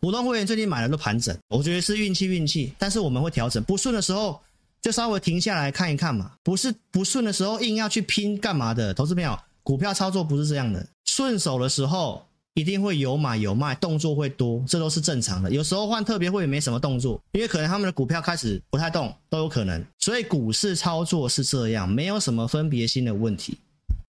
[0.00, 2.72] 普通会员最近买了都盘整，我觉得是运气运气。
[2.76, 4.40] 但是我们会调整，不顺的时候
[4.80, 6.32] 就稍微停下来看一看嘛。
[6.42, 8.92] 不是不顺的时候硬要去拼干嘛的？
[8.92, 10.84] 投资朋友，股票操作不是这样的。
[11.04, 15.48] 顺手的时候一定会有买有卖，动作会多，这都是正常的。
[15.52, 19.80] 有时候换特别会员没什么动作，因为可能他们的股票开始不太动，都有可能。
[20.00, 23.56] 所以股市操作是这样，没有什么分别心的问题。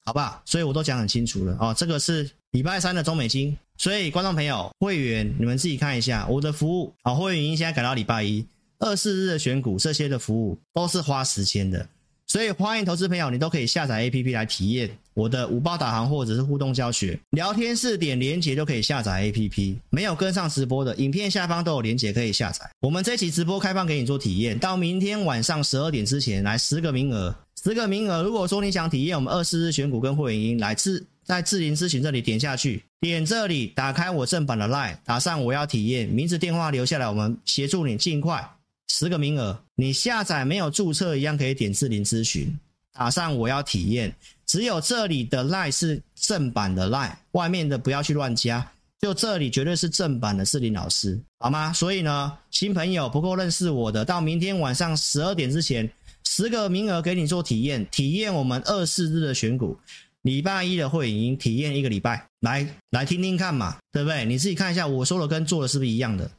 [0.05, 0.41] 好不好？
[0.45, 1.73] 所以我都讲很清楚了哦。
[1.77, 8.45] 这个是礼拜三的中美金，所以观众朋友、会员，你们自己看一下我的服务啊、会员已经现在改到礼拜一、
[8.79, 11.87] 二、四日的选股，这些的服务都是花时间的。
[12.25, 17.19] 所以欢迎投资朋友，你都可以下载 APP 来体验我的五包导航或者是互动教学。
[17.31, 19.75] 聊天室点连接就可以下载 APP。
[19.89, 22.67] 没有跟上直播的，影片下方都有连接可以下载。
[22.79, 27.35] 我们这期直播开放给你做体验，到明天晚上十二点之前来十个名额。
[27.63, 38.45] 十个名额，如果说你想体验我们二四日选股跟会员营，来自在智霖咨询这里点下去，点这里打开我正版的 LINE，打上我要体验，名字电话留下来，我们协助你尽快。
[38.89, 42.53] 十个名额，你下载没有注册一样可以点智霖咨询，
[42.91, 44.13] 打上我要体验，
[44.45, 51.71] 只有这里的 LINE 是正版的 LINE，外面的不要去乱加，就这里绝对是正版的智霖老师，好吗？
[51.71, 55.89] 所以呢，新朋友不够认识我的，到明天晚上十二点之前。
[56.25, 59.77] 十个名额给你做体验，体验我们二四日的选股，
[60.23, 64.25] 礼拜一的会员体验一个礼拜，来来听听看嘛，对不对？
[64.25, 66.29] 你自己看一下，我说的跟做的是不是一样的？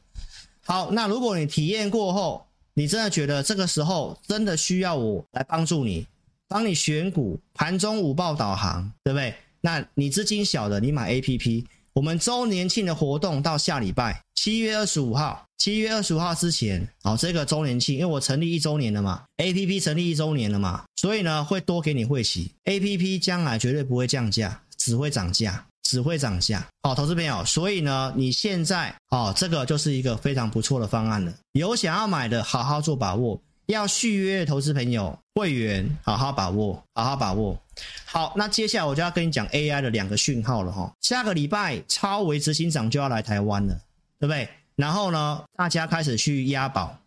[0.65, 6.05] 好，那如果你体验过后，你真的觉得这个时候真的需要我来帮助你，
[6.47, 9.33] 帮你选股，盘中午报导航，对不对？
[9.61, 11.65] 那你资金小的，你买 APP。
[11.95, 26.67] 我们周年庆的活动到下礼拜七月二十五号，七月二十五号之前，好，这个周年庆，因为我成立一周年了嘛，APP 成立一周年了嘛，所以呢会多给你会期，APP 将来绝对不会降价，只会涨价，只会涨价。
[26.83, 33.41] 好，投资朋友，所以呢你现在，哦，这个就是一个非常不错的方案了，有想要买的，好好做把握。
[33.67, 37.59] 要续约的投资朋友会员，好好把握，好好把握。
[38.05, 40.91] 好，那接下来我就要跟你讲 AI 的两个讯号了哈。
[41.01, 43.73] 下个礼拜超维执行长就要来台湾了，
[44.19, 44.47] 对不对？
[44.75, 46.97] 然后呢，大家开始去押宝，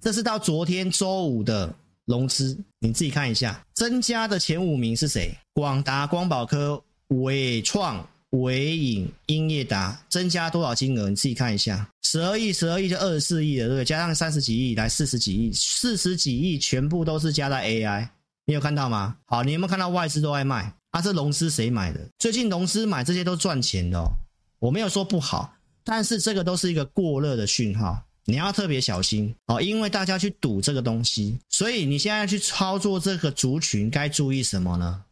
[0.00, 1.72] 这是到昨天周五的
[2.04, 5.32] 融资，你自己看一下，增加的前五名是谁？
[5.54, 8.06] 广达、光宝科、伟创。
[8.32, 11.10] 纬颖、英业达增加多少金额？
[11.10, 13.84] 你自己看一下，十二亿，十二亿就二十四亿了，对不对？
[13.84, 18.08] 加上三十几亿，来四十几亿，四十几亿全部都是加在 AI，
[18.46, 19.16] 你有看到吗？
[19.26, 20.72] 好，你有没有看到外资都爱卖？
[20.92, 22.00] 啊，这融资谁买的？
[22.18, 24.10] 最近融资买这些都赚钱的哦，
[24.58, 25.54] 我没有说不好，
[25.84, 35.04] 但是这个都是一个过热的讯号，你要特别小心哦，因为大家去赌这个东西，所以你现在去操作这个族群该注意什么呢？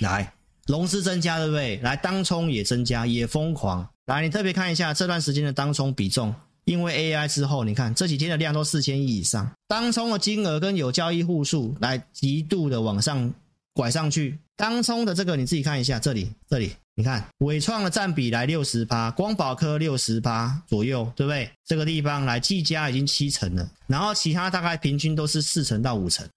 [0.00, 0.30] 来。
[0.66, 1.76] 融资增加，对不对？
[1.78, 3.88] 来，当冲也增加，也疯狂。
[4.06, 6.34] 来，你特别看一下这段时间的当冲比重，
[6.64, 13.32] 因为 AI 之后，你看这几天的量都四千亿以上，当冲的金额跟有交易户数来极度的往上
[13.72, 14.38] 拐上去。
[14.56, 21.50] 当冲的这个你自己看一下，这里这里，你看伟创的占比来六十趴，光宝科六十八左右，对不对？
[21.64, 26.28] 这个地方来技嘉已经七成了，然后其他大概平均都是四成到五成，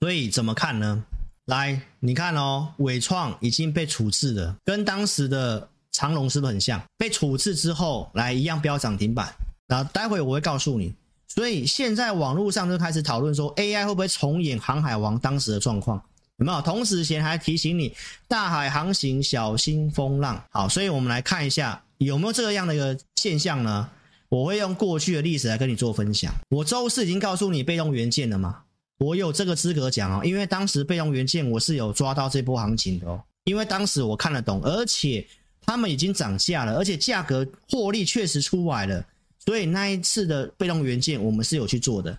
[0.00, 1.02] 所以怎么看呢？
[1.46, 6.82] 来，你看哦，纬创已经被处置了，跟当时的长荣是不是很像？
[6.98, 9.32] 被处置之后，来一样飙涨停板。
[9.68, 10.92] 然后待会我会告诉你。
[11.28, 16.02] 所以现在网络上就开始讨论说，AI 会不会重演航海王当时的状况？
[16.38, 16.60] 有没有？
[16.62, 17.94] 同时前还提醒你，
[18.26, 20.42] 大海航行小心风浪。
[20.50, 23.88] 好，所以我们来看一下有没有这样的一个现象呢？
[24.28, 26.34] 我会用过去的历史来跟你做分享。
[26.50, 28.62] 我周四已经告诉你被动元件了嘛？
[28.98, 35.26] 我有这个资格讲哦，因为当时被动元件我是有抓到这波行情的哦，因为当时我看得懂，而且
[35.60, 39.04] 他们已经涨价了，而且价格获利确实出来了，
[39.44, 42.16] 所以那一次的被动元件我们是有去做的。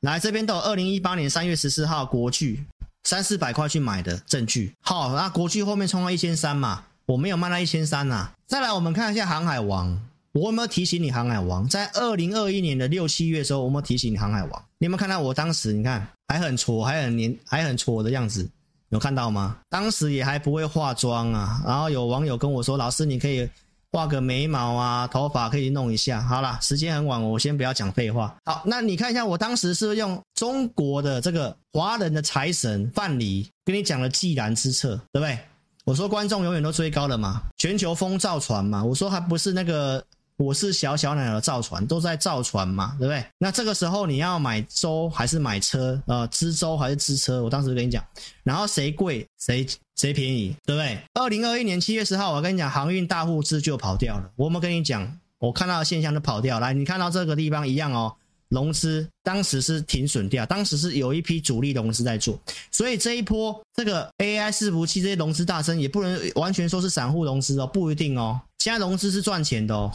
[0.00, 2.64] 来这边到二零一八年三月十四号国巨
[3.04, 4.74] 三四百块去买的证据。
[4.80, 8.32] 好，那国巨后面冲到一千三嘛，我没有卖到一千三呐。
[8.46, 10.00] 再来我们看一下航海王。
[10.32, 11.68] 我有没有提醒你航海王？
[11.68, 14.64] 在二零二一年的六七月的时候，我有没有提醒你航海王？
[14.82, 15.72] 你有没有看到我当时？
[15.72, 18.50] 你看还很挫，还很年，还很挫的样子，
[18.88, 19.58] 有看到吗？
[19.68, 21.62] 当时也还不会化妆啊。
[21.64, 23.48] 然后有网友跟我说：“老师，你可以
[23.92, 28.36] 画个眉毛啊，头发可以弄一下。”好啦，时间很晚，我先不要讲废话。
[28.44, 35.38] 好，那你看一下，我当时是用中国的这个华人的财神范蠡跟你讲了济然之策，对不对？
[35.84, 38.82] 我说观众永远都追高了嘛，全球风造船嘛。
[38.82, 40.04] 我说还不是那个。
[40.36, 43.24] 我是小小鸟的造船，都在造船嘛，对不对？
[43.38, 46.00] 那这个时候你要买舟还是买车？
[46.06, 47.42] 呃，支舟还是支车？
[47.42, 48.04] 我当时跟你讲，
[48.42, 50.98] 然后谁贵谁谁便宜，对不对？
[51.14, 54.30] 二零二一年七月十号，我跟你讲，航运大户资就跑掉了。
[54.34, 56.58] 我们跟你讲，我看到的现象都跑掉。
[56.58, 58.12] 来，你看到这个地方一样哦，
[58.48, 62.36] 融资当时是停损掉，当时是有一批主力融资在做，
[62.72, 68.40] 所以这一波这个 AI 伺服器这些融资大增，也不能完全说是散户融资哦，不一定哦。
[68.58, 69.92] 现在融资是赚钱的哦。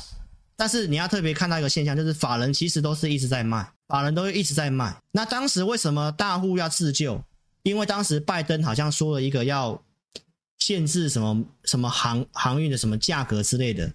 [0.58, 4.94] 但是你要特别看到一个现象，就是法人其实都是一直在卖，法人都一直在卖。
[5.12, 7.24] 那当时为什么大户要自救？
[7.64, 9.80] 因为当时拜登好像说了一个要
[10.58, 13.92] 限制什么什么航航运的什么价格之类的，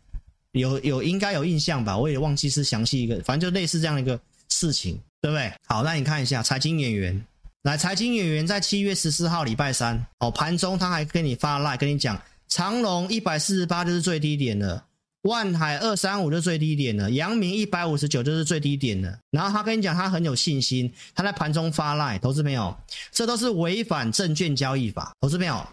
[0.52, 1.98] 有有应该有印象吧？
[1.98, 5.52] 我也忘记是详细一个，反正就类似这样的一个事情，对不对？
[5.66, 7.24] 好，那你看一下财经演员，
[7.62, 14.84] 来，财经演员在七月十四号礼拜三哦，盘中他还跟你发 LINE 跟你讲，长荣一百四十八就是最低点了。
[15.22, 19.18] 万海二三五就最低点了，阳明一百五十九就是最低点了。
[19.30, 22.76] 然后他跟你讲，他很有信心，他在盘中发赖，投资朋友，
[23.12, 25.12] 这都是违反证券交易法。
[25.20, 25.64] 投资朋友，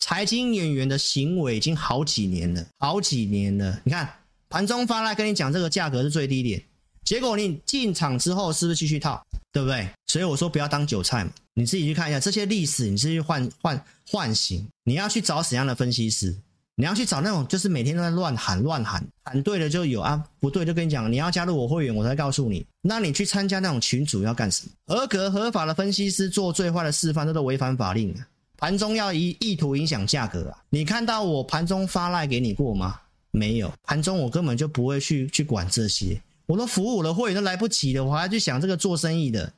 [0.00, 3.78] 财经演员的行为已经好几年了，好几年了。
[3.84, 4.08] 你看
[4.48, 6.62] 盘中发赖跟你讲这个价格是最低点，
[7.04, 9.86] 结果你进场之后是不是继续套，对不对？
[10.06, 16.34] 所以我说不要当韭菜嘛，你自己去看一下这些历史，你自己去唤唤唤醒，你要去找怎样的分析师？
[16.76, 22.66] 你要去找那种就是每天都在乱喊乱喊，喊对了就有啊，不对就跟你讲，你要加入我会员，我才告诉你。
[22.82, 24.72] 那你去参加那种群主要干什么？
[24.86, 28.26] 合格合法的分析师做最坏的示范，这都违反法令啊！
[28.56, 30.58] 盘中要以意图影响价格啊！
[30.70, 32.98] 你看到我盘中发赖给你过吗？
[33.30, 39.52] 没有，盘中我根本就不会去去管这些，我都服务我的会员都来不及了，我还要去想这个做生意的，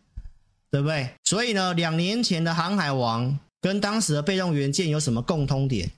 [0.71, 1.09] 对不对？
[1.25, 5.91] 所以呢，两年前的航海王跟当时的被动元件有什么共通点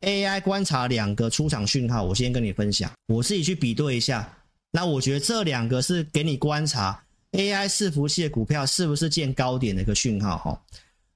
[0.00, 4.32] ？AI 观察两个出场讯号，我先跟你分享，我自己去比对一下。
[4.70, 7.02] 那我觉得这两个是给你观察
[7.32, 10.62] AI 伺服器的股票是不是见高点的一个讯号哈。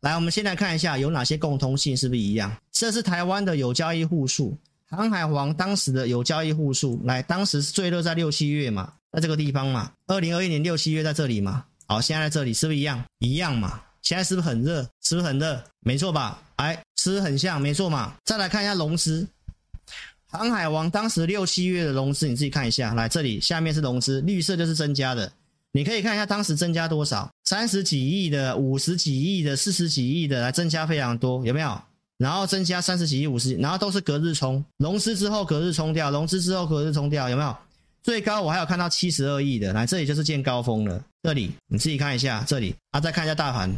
[0.00, 2.50] 来，我们先来看一下有哪些共通性，是不是一样？
[2.72, 4.56] 这是台湾的有交易户数，
[4.88, 11.64] 航海王当时的有交易户数，来，当时是最热在六七月嘛，在这个地方嘛，二零二一年六七月在这里嘛。
[11.86, 13.04] 好，现在在这里是不是一样？
[13.20, 13.80] 一样嘛。
[14.00, 14.82] 现在是不是很热？
[15.02, 15.62] 是不是很热？
[15.80, 16.42] 没错吧？
[16.62, 17.60] 哎，是不是很像？
[17.60, 18.14] 没错嘛。
[18.24, 19.26] 再来看一下融资，
[20.26, 22.94] 航海王当时六七月的融资，你自己看一下。
[22.94, 25.30] 来，这里下面是融资，绿色就是增加的。
[25.72, 31.80] 你可以看一下当时增加多少，三十几亿的、五十几亿的、四十几亿的，来增加非常多，有没有？
[32.18, 37.56] 然后增加三十几亿、五十，然后都是隔日冲，融资之后隔日冲掉，融资之后隔日冲掉，有没有？
[38.02, 41.02] 最高我还有看到七十二亿的，来这里就是见高峰了。
[41.22, 43.72] 这里你自己看一下，这里啊，再看一下大盘。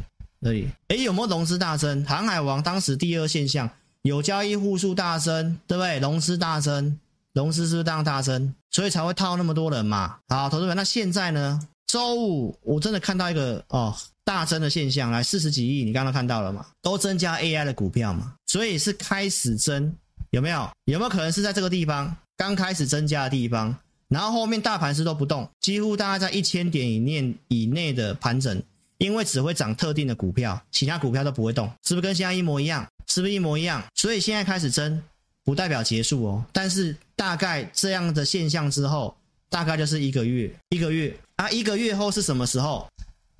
[0.44, 2.04] 这里，诶，有没有融资大增？
[2.04, 3.70] 航海王当时第二现象，
[4.02, 5.98] 有交易户数大增，对不对？
[6.00, 6.98] 融资大增，
[7.32, 8.54] 融资是不是当大增？
[8.70, 10.16] 所以才会套那么多人嘛。
[10.28, 11.58] 好，投资者，那现在呢？
[11.86, 16.66] 周五我真的看到一个哦大增的现象，来四十几亿，你刚刚看到了嘛？
[16.82, 19.94] 都增加 AI 的股票嘛，所以是开始增，
[20.30, 20.68] 有没有？
[20.84, 23.74] 有没有可能是在这个地方刚开始增加的地方？
[24.08, 28.62] 然后后面大盘是都不动，几乎大概在一千点以内以内的盘整，
[29.04, 32.86] 因为只会涨特定的股票，其他股票都不会动，是不是跟现在一模一样？
[33.06, 33.82] 是不是一模一样？
[33.94, 35.02] 所以现在开始争，
[35.44, 39.14] 不代表结束哦，但是大概这样的现象之后，
[39.50, 42.88] 大概就是一个月，一个月啊，一个月后是什么时候？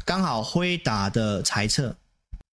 [0.05, 1.97] 刚好辉达的财测，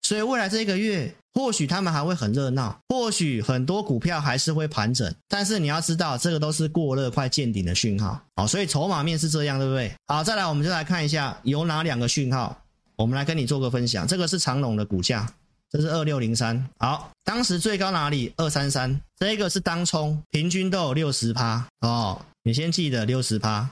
[0.00, 1.14] 所以未来这一个月。
[1.34, 8.20] 或许他们还会很热闹，或许很多股票还是会盘整，但是你要知道，这个都是过热快见顶的讯号。
[8.36, 9.90] 好，所以筹码面是这样，对不对？
[10.08, 12.61] 好，再来我们就来看一下有哪两个讯号，
[12.96, 14.06] 我们来跟你做个分享。
[14.06, 15.32] 这个是长隆的股价，
[15.70, 16.68] 这是二六零三。
[16.78, 18.32] 好，当时最高哪里？
[18.36, 19.00] 二三三。
[19.18, 22.20] 这个是当冲，平均都有六十趴哦。
[22.42, 23.68] 你先记得六十趴。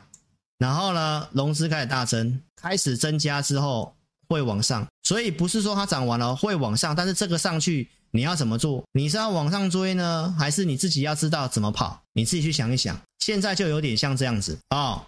[0.59, 3.95] 然后呢，融资开始大增，开始增加之后。
[4.29, 8.85] 会往上，所以不是说它涨完了会往上，但是这个上去你要怎么做？
[8.93, 12.01] 你是要往上追呢，还是你自己要知道怎么跑？
[12.13, 12.97] 你自己去想一想。
[13.19, 15.03] 现在就有点像这样子啊、哦，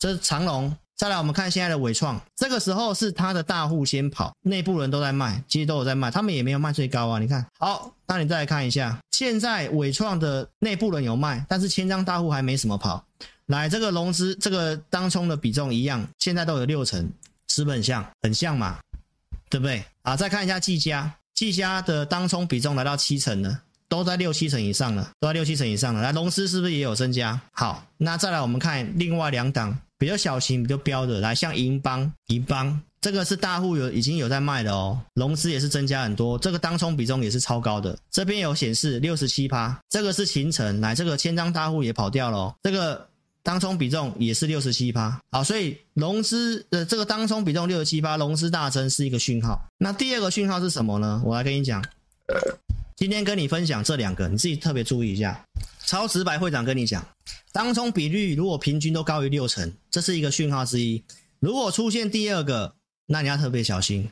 [0.00, 0.76] 这是长荣。
[0.96, 7.18] 再来我们看现在的纬创，这个时候是它的大户先跑，内部人都在卖，其实都有在卖，他们也没有卖最高啊。
[7.18, 13.04] 你看好，那你再来看一下，现在纬创的内部人有卖，但是千张大户还没什么跑。
[13.46, 17.08] 来，这个融资这个当冲的比重一样，现在都有六成。
[17.48, 18.76] 是不是很像，很像嘛，
[19.48, 19.82] 对不对？
[20.02, 26.02] 啊，再看一下技嘉，技嘉的当冲比重来到七成了，都在六七成以上了，都在六七成以上了。
[26.02, 27.40] 来，龙狮是不是也有增加？
[27.52, 43.08] 好，那再来我们看另外两档比较小型、比较标的，来像银邦，银邦这个是大户有已经有在卖的哦，融资也是增加很多，这个当冲比重也是超高的，这边有显示六十七趴，这个是勤诚，来这个千张大户也跑掉了哦，这个。
[43.46, 49.68] 当冲比重也是六十七趴，好，所以融资的这个当冲比重六十七趴，融资大增是一个讯号。
[49.78, 51.22] 那第二个讯号是什么呢？
[51.24, 51.80] 我来跟你讲，
[52.96, 55.44] 今天跟你分享这两个，你自己特别注意一下。
[55.84, 57.06] 超直白会长跟你讲，
[57.52, 61.04] 当冲比率如果平均都高于六成，这是一个讯号之一。
[61.38, 62.74] 如果出现第二个，
[63.06, 64.08] 那你要特别小心，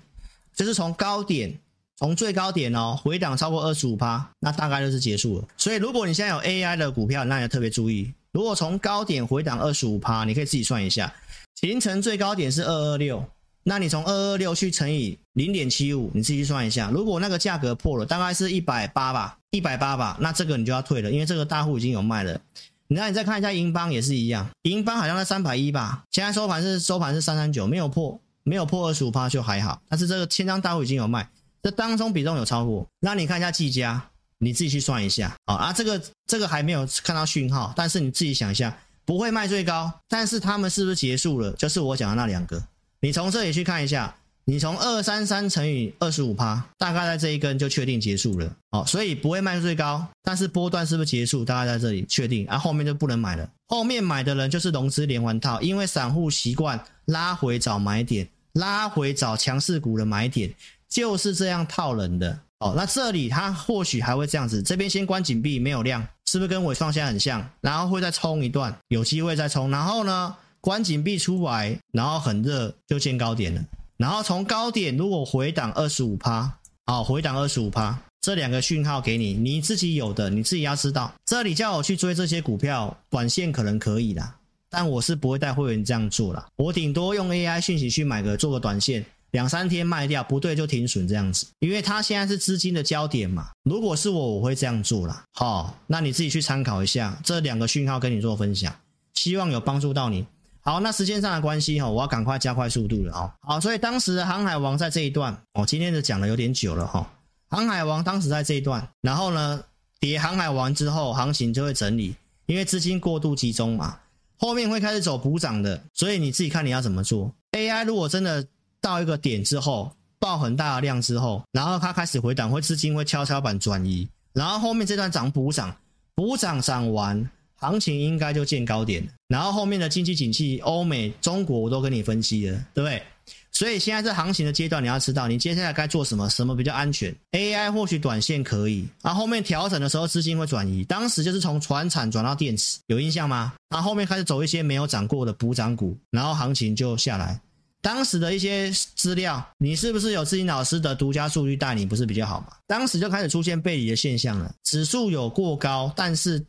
[0.55, 1.59] 就是从高点，
[1.97, 5.49] 从最高点哦回档超过二十五趴，那大概就是结束了。
[5.57, 8.13] 所以如果你现在有 AI 的股票，那你要特别注意。
[8.33, 11.11] 如果从高点回档二十五趴，你可以自己算一下，
[11.55, 13.27] 形成最高点是二二六，
[13.65, 16.91] 那你从二二六去乘以零点七五，你自己算一下。
[16.91, 22.41] 如果那个价格破了，大概是一百八吧，一百八吧，那这个你就要退了，因为这个大户已经有卖了。
[22.87, 29.81] 那你再看一下银邦也是一样，银邦好像在三百一吧，现在收盘是收盘是三三九，没有破，没有破二十五趴就还好。
[29.89, 31.29] 但是这个千张大户已经有卖，
[31.63, 32.87] 这当中比重有超过。
[33.01, 34.11] 那你看一下技嘉。
[34.39, 38.77] 你自己去算一下啊啊，这个这个还没有看到讯号，但是你自己想一下，
[39.07, 41.53] 不会卖最高，但是他们是不是结束了？
[41.53, 42.63] 就是我讲的那两个，
[43.05, 44.17] 你从这里去看一下，
[44.47, 51.45] 你从二三三乘以二十五趴，大概在这一根就确定结束了哦，所以不会卖最高，但是波段是不是结束？
[51.45, 60.51] 大概在这里确定，啊后面就不能买了，后面买的人就是融资连环套，因为散户习惯拉回找买点，拉回找强势股的买点，
[60.89, 62.41] 就是这样套人的。
[62.61, 67.47] 哦，那这里它或许还会这样子，这边先关紧闭，没有量，是不是跟纬创现在很像？
[67.61, 73.63] 然后会再冲一段，有机会再冲，然后呢，关紧闭出来，然后很热就见高点了，
[73.99, 76.51] 然后从高点如果回档二十五趴，
[76.87, 81.13] 好，回档二十五趴，这两个讯号给你，你自己有的，你自己要知道。
[81.27, 84.35] 这里叫我去追这些股票，短线可能可以啦，
[84.71, 89.05] 但我是不会带会员这样做啦，我顶多用 AI 讯息去买个做个短线。
[89.33, 93.51] 两三天卖掉不对就停损这样子，因为它现在是资金的焦点嘛。
[93.65, 95.25] 如果是我，我会这样做啦。
[95.35, 98.75] 好，那你自己去参考一下这两个讯号，跟你做分享，
[99.13, 100.25] 希望有帮助到你。
[100.65, 103.31] 好，那时间上的关系哈，我要赶快加快速度了哦。
[103.43, 107.09] 好，所以当时的航海王在这一段哦，今天的讲的有点久了哈。
[107.51, 109.63] 航海王当时在这一段，然后呢，
[110.01, 112.17] 跌航海王之后，行情就会整理，
[112.47, 113.99] 因为资金过度集中嘛，
[114.39, 117.33] 后面会开始走补涨的，所以你自己看你要怎么做。
[117.53, 118.45] AI 如果真的。
[118.85, 125.75] 到一个点之后，爆很大的量之后，然后它开始回档，会资金会跷跷板转移，然后后面这段涨补涨，
[126.15, 127.31] 补涨涨完，
[127.65, 129.09] 行情应该就见高点了。
[129.29, 133.03] 然后后面的经济景气，欧美、中国我都跟你分析了，对不对？
[133.51, 137.15] 所以现在这行情的阶段，你要知道你接下来该做什么，什么比较安全。
[137.33, 143.55] AI 或许短线可以，然后后面调整的时候资金会转移，当时就是从传产转到电池，有印象吗？
[143.71, 147.41] 然后后面开始走一些没有涨过的补涨股，然后行情就下来。
[147.81, 152.49] 当时的一些资料，你是不是有志霖老师的独家数据带你，不是比较好吗？
[152.67, 156.45] 当时就开始出现背离的现象了，指数有过高，但是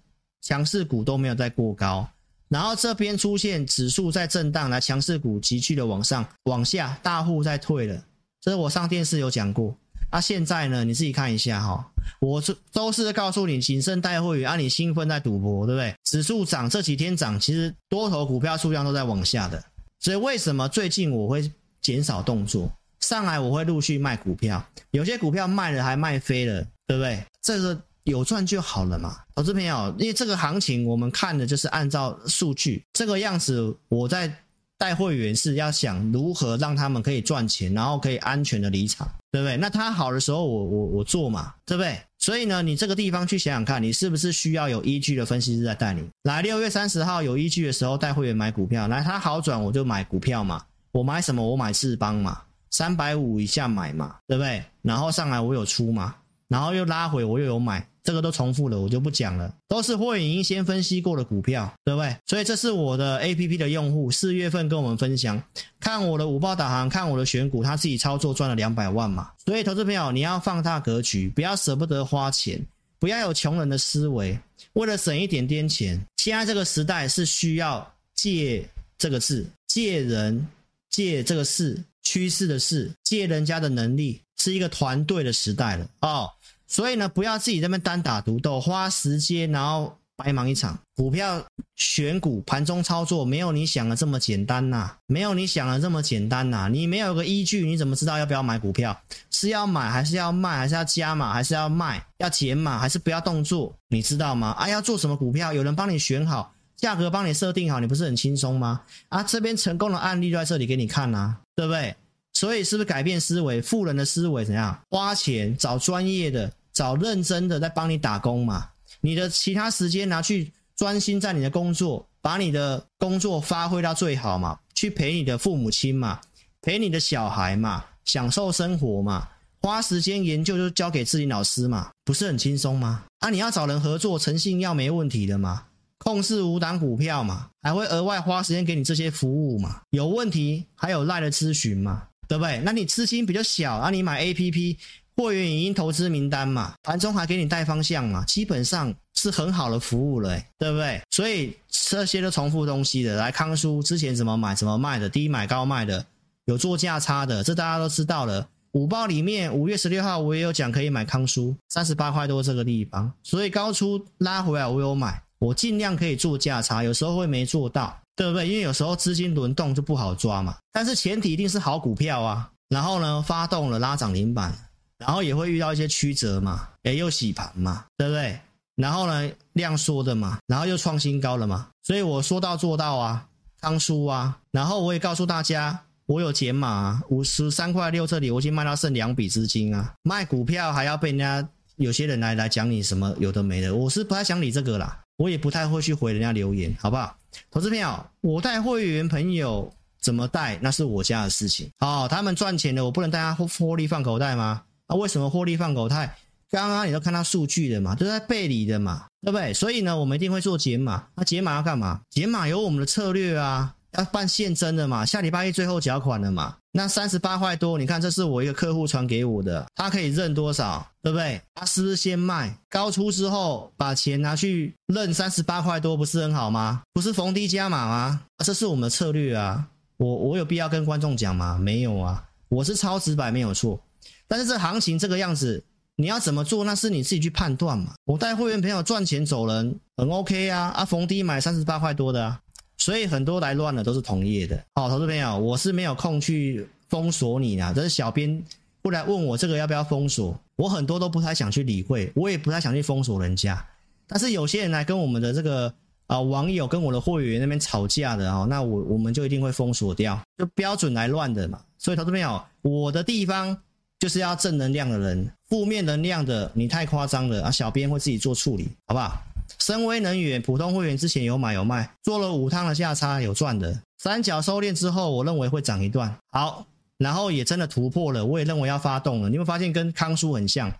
[0.46, 2.08] 强势股都没有再过高，
[2.50, 8.00] 然后这边出现指数在震荡，来强势股急剧的往上往下，大户在退了，
[8.40, 9.76] 这是我上电视有讲过
[10.12, 11.84] 啊，现在呢，你自己看一下哈，
[12.22, 15.96] 我是都是告诉你谨慎带会员，啊，你兴奋在赌博，对不对？
[16.04, 19.64] 指数涨这几天涨，其实多头股票数量都在往下的，
[20.00, 21.52] 所以为什么最近我会
[21.82, 22.72] 减少动作？
[23.00, 27.26] 上来我会陆续卖股票，有些股票卖了还卖飞了，对不对？
[27.42, 34.34] 这个有赚就好了嘛，投资朋友，因为这个行情我们看的就是按照数据这个样子，我在。
[34.78, 39.56] 带会员是要想如何让他们可以赚钱，然后可以安全的离场，对不对？
[39.56, 41.98] 那他好的时候我，我我做嘛，对不对？
[42.18, 46.04] 所以呢，你这个地方去想想看，你是不是需要有依据的分析师在带你？
[46.24, 50.62] 来，六月三十号有依据的时候带会员买股票，来，他好转我就买股票嘛，
[50.92, 51.42] 我买什么？
[51.42, 52.42] 我买智邦嘛，
[52.72, 54.62] 三百五以下买嘛，对不对？
[54.82, 56.14] 然后上来我有出嘛，
[56.50, 57.88] 然后又拉回我又有买。
[58.06, 59.52] 这个都重复了，我就不讲了。
[59.68, 62.16] 都是会员已经先分析过的股票，对不对？
[62.28, 65.42] 所以这是我的 APP 的用户，四月份跟我们分享，
[65.80, 69.32] 看我的五报导航，看我的选股，他自己操作赚了两百万嘛。
[69.44, 72.64] 所以，投资朋友，你要放大格局，不要舍不得花钱，
[73.00, 74.40] 不要有穷人的思维，
[74.74, 76.00] 为了省一点点钱。
[76.18, 78.64] 现在这个时代是需要借
[79.00, 80.48] 这个字，借人，
[80.92, 86.30] 借这个势，趋势的势，借人家的能力，是一个团队的时代了哦。
[86.68, 90.78] 所以呢，不要自己在那边单打独斗，花时间然后白忙一场。
[90.96, 91.44] 股票
[91.76, 96.70] 选股盘中操作没有你想的这么简单呐，没有你想的这么简单呐。
[96.72, 98.98] 你没有个依据，你怎么知道要不要买股票？
[99.30, 100.58] 是要买还是要卖？
[100.58, 101.34] 还是要加码？
[101.34, 102.06] 还是要卖？
[102.20, 103.76] 要减码还是不要动作？
[103.90, 104.52] 你知道吗？
[104.52, 105.52] 啊，要做什么股票？
[105.52, 108.82] 有人帮你选好，价格帮你设定好，你不是很轻松吗？
[109.10, 111.94] 啊，这边成功的案例就在这里给你看呐，对不对？
[112.36, 113.62] 所以是不是改变思维？
[113.62, 114.80] 富人的思维怎样？
[114.92, 118.70] 花钱找专业的，找认真的在帮你打工嘛。
[119.02, 124.60] 你的其他时间拿去专心在你的工作，把你的工作发挥到最好嘛。
[124.74, 126.20] 去陪你的父母亲嘛，
[126.62, 129.30] 陪你的小孩嘛，享受生活嘛。
[129.62, 133.06] 花时间研究就交给自己老师嘛，不是很轻松吗？
[133.20, 135.64] 啊，你要找人合作，诚信要没问题的嘛。
[135.98, 139.82] 控制五档股票嘛，还会额外花时间给你这些服务嘛。
[139.92, 142.04] 有问题还有赖的咨询嘛。
[142.28, 142.60] 对不对？
[142.64, 144.78] 那你资金比较小啊，你买 APP
[145.16, 151.02] 会员影音投资名单嘛，盘中还给你带方向嘛，基本上是很好的服务了，对不对？
[151.12, 153.16] 所以这些都重复东西的。
[153.16, 156.06] 来，康叔之前怎么买怎么卖的，低买高卖的，
[156.46, 158.48] 有做价差的，这大家都知道了。
[158.74, 167.98] 五报里面五月十六号我也有讲可以买康叔，三十八块多这个地方，所以高出拉回来我有买，我尽量可以做价差，有时候会没做到。
[168.16, 168.48] 对不对？
[168.48, 172.50] 因为有时候资金轮动就不好抓嘛，但是前提一定是好股票啊。
[172.68, 174.52] 然后呢，发动了拉涨停板，
[174.98, 178.40] 然后也会遇到一些曲折嘛，也又洗盘嘛，对不对？
[178.76, 181.68] 然后呢，量缩的嘛，然后又创新高了嘛。
[181.84, 183.28] 所以我说到做到啊，
[183.62, 184.40] 康舒啊。
[184.52, 189.94] 然后我也告诉大家，我有减码啊，五十三块六这里我已经卖到剩两笔资金啊。
[190.02, 197.16] 卖股票还要被人家有些人来来讲你什么有的没的，我是不太想理这个啦，我也不太会去回人家留言，好不好？
[197.52, 201.70] 投资朋友，我带会员朋友怎么带，那是我家的事情。
[201.80, 204.64] 哦，他们赚钱了，我不能带他获利放口袋吗？
[204.88, 206.16] 啊，为什么获利放口袋？
[206.52, 209.54] 刚刚你都看到数据的嘛，都在背离的嘛，对不对？
[209.54, 211.08] 所以呢，我们一定会做解码。
[211.16, 212.02] 那解码要干嘛？
[212.10, 213.75] 解码有我们的策略啊。
[213.98, 216.56] 要办现增的嘛，下礼拜一最后缴款了嘛。
[216.72, 221.42] 那三十八块多，你看这是我一个客户传给我的，他可以认多少，对不对？
[221.54, 226.82] 他是不是先卖高出之后，把钱拿去认三十八块多，不是很好吗？
[226.92, 228.22] 不是逢低加码吗？
[228.44, 229.66] 这是我们的策略啊。
[229.98, 231.58] 我我有必要跟观众讲吗？
[231.58, 233.80] 没有啊，我是超直白没有错。
[234.28, 235.64] 但是这行情这个样子，
[235.96, 237.94] 你要怎么做，那是你自己去判断嘛。
[238.04, 240.74] 我带会员朋友赚钱走人，很 OK 啊。
[240.76, 242.42] 啊，逢低买三十八块多的啊。
[242.86, 248.40] 所以很多来乱的都是同业的，好，投资朋友，我是没有空去封锁你的，这是小编
[248.84, 253.60] 不来问我这个要不要封锁，我很多都不太想去理会，我也不太想去封锁人家。
[254.06, 255.74] 但是有些人来跟我们的这个
[256.06, 261.60] 啊、网友跟我的会员那边吵架的啊，那我我们就一定会封锁掉，就标准来乱的嘛。
[261.80, 263.58] 所以投资朋友，我的地方
[263.98, 269.20] 就是要正能量的人，负面能量的你太夸张了啊，小编会自己做处理，好不好？
[269.66, 276.16] 深威能源普通会员之前有买有卖，做了五趟的价差有赚的，三角收敛之后，我认为会涨一段。
[276.30, 276.64] 好，
[277.00, 279.30] 然后也真的突破了，我也认为要发动了。
[279.30, 280.72] 你会发现跟康叔很像，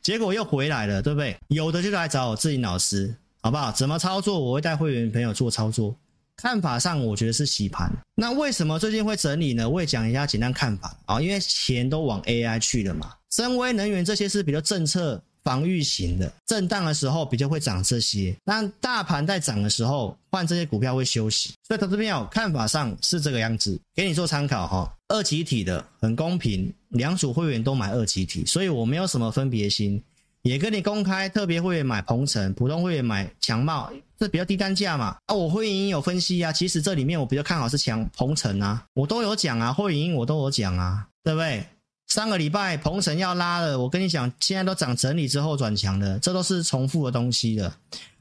[0.00, 1.36] 结果又回来了，对不对？
[1.48, 3.70] 有的就来找我自己老师，好不好？
[3.70, 4.40] 怎么操作？
[4.40, 5.94] 我会带会员朋友做操作。
[6.34, 7.92] 看法上，我觉得是洗盘。
[8.14, 9.68] 那为什么最近会整理呢？
[9.68, 13.12] 我也讲一下简单看法啊，因为钱都往 AI 去了嘛。
[13.28, 15.22] 深威能源这些是比较政策。
[15.44, 18.34] 防御型的，震荡的时候比较会涨这些。
[18.44, 21.52] 那大盘在涨的时候，换这些股票会休息。
[21.66, 24.92] 所以投资朋友看法上是这个样子，给你做参考哈。
[25.08, 30.02] 二级体的很公平，两组会员都买二级体，所以我没有什么分别心，
[30.42, 35.16] 也跟你公开特别会员买鹏程，普通会员买强茂，这比较低单价嘛。
[35.26, 41.66] 啊，我会员有分析啊，其实这里面我比较看好是强鹏程啊，我都有讲啊，会员我都有讲啊，对不对？
[42.12, 47.72] 上个礼拜鹏程要拉了，我跟你讲，现在都涨整理之后转强的，这都是重复的东西的。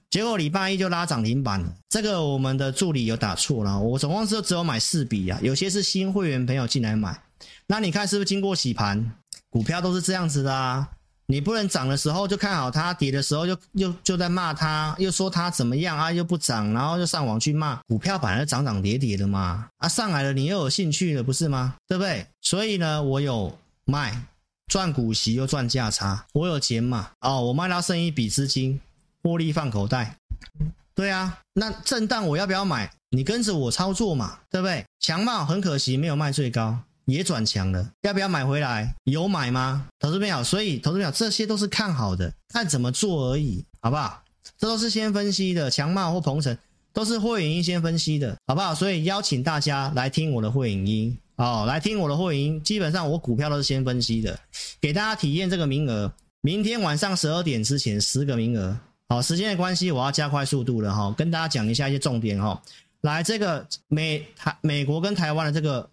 [0.10, 7.22] 结果礼拜一就拉涨停板了，这个我们的助理有打错了，我总共是只有买四笔啊，有些是新会员朋友进来买，
[7.68, 9.12] 那你看是不是经过洗盘？
[9.50, 10.88] 股票都是这样子的啊，
[11.26, 21.76] 你不能涨的时候就看好它，跌的时候就又就在骂它，又说它怎么样啊，又不涨，然后就上网去骂股票，本来涨涨跌跌的嘛，啊上来了你又有兴趣了不是吗？
[21.90, 22.26] 对不对？
[22.40, 23.54] 所以呢，我有。
[23.92, 24.24] 卖
[24.68, 28.80] 赚股息又赚价差，我有钱嘛哦，我卖到剩一笔资金，
[29.22, 30.16] 获利放口袋。
[30.96, 32.90] 对啊，那震荡我要不要买？
[33.10, 34.86] 你跟着我操作嘛，对不对？
[35.00, 38.96] 强茂很可惜没有卖最高，也转强了，要不要买回来？
[39.04, 39.88] 有买吗？
[40.00, 44.24] 投资朋友，所以投资朋友这些都是看好的，看怎么做而已，好不好？
[44.58, 46.58] 这都是先分析的，强茂或鹏程
[46.94, 48.74] 都是会员音先分析的，好不好？
[48.74, 51.18] 所以邀请大家来听我的会员音。
[51.36, 54.40] 好，来听我的会员，基本上我股票都是先分析的，
[54.80, 58.78] 给大家体验这个名额，明天晚上十二点之前十个名额。
[59.10, 62.62] 好，时间的关系，我要加快速度了哈，跟大家讲一下一些重点哈。
[63.02, 65.90] 来，这个美台美国跟台湾的这个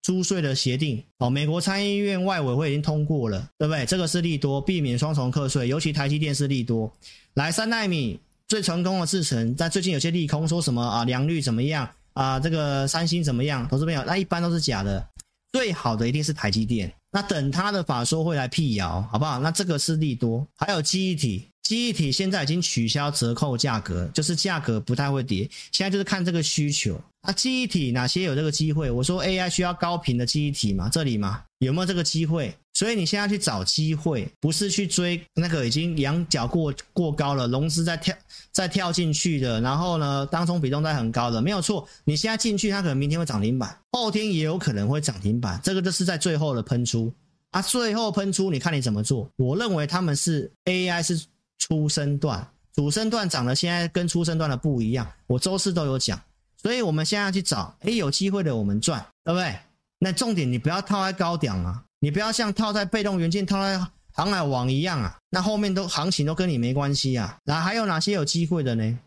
[0.00, 3.84] 租税的协定，哦，美国参议院外委会已经通过了，对不对？
[3.84, 6.90] 这个是利多，避免双重课税，尤其台积电是利多。
[7.34, 11.90] 来，三纳米最成功的制程，在最近有些利空说什么啊，良率怎么样？
[12.14, 13.68] 啊，这个三星怎么样？
[13.68, 15.06] 投资朋友，那一般都是假的，
[15.52, 16.92] 最好的一定是台积电。
[17.10, 19.38] 那等他的法说会来辟谣，好不好？
[19.38, 20.46] 那这个是利多。
[20.56, 25.48] 还有记忆体，记忆体现在已经取消折扣价格，就是价格不太会跌。
[25.72, 27.00] 现在就是看这个需求。
[27.22, 28.90] 啊，记忆体哪些有这个机会？
[28.90, 32.54] 我说 AI 需要高频的记忆体嘛，这里嘛，有没有这个机会？
[32.74, 38.14] 所以你现在去找机会，不是去追那个已经仰角过过高了，融资在跳
[38.52, 41.88] 在跳进去的，然后呢，当中比重在很高的，没有错。
[42.04, 47.10] 你现在进去，它可能明天会涨停板，后天也有可能会涨停板，这个就是在最后的喷出
[47.52, 49.30] 啊，最后喷出，你看你怎么做？
[49.36, 51.24] 我认为他们是 AI 是
[51.58, 56.20] 初升段，主升段涨的现在跟初升段的不一样，我周四都有讲，
[56.62, 59.56] 所以我们现在要去找，诶，有机会的我们赚，对不对？
[59.98, 61.82] 那重点你不要套在高点啊。
[62.00, 63.80] 你不要像套在被动元件、套在
[64.12, 67.38] 航海王一样啊，那后面都行情都跟你没关系啊。
[67.44, 68.98] 那还有哪些有机会的呢？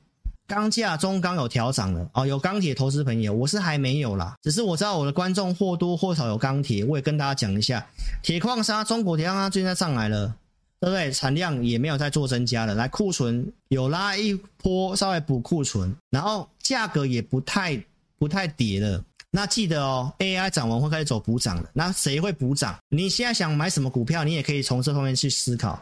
[0.48, 7.86] 钢价中钢有调涨了哦，有钢铁投资朋友，我是还没有啦，只是我知道我的观众或多或少有钢铁，我也跟大家讲一下，
[8.24, 10.34] 铁矿砂中国铁矿砂最近在上来了，
[10.80, 11.12] 对不对？
[11.12, 17.82] 产量也没有在做增加了，来库存有拉一波，稍微补库存，然后价格也不太
[18.18, 19.04] 不太跌了。
[19.30, 21.70] 那记得哦，AI 涨完会开始走补涨的。
[21.74, 22.78] 那谁会补涨？
[22.90, 25.80] 你现在想买什么股票，你也可以从这方面去思考、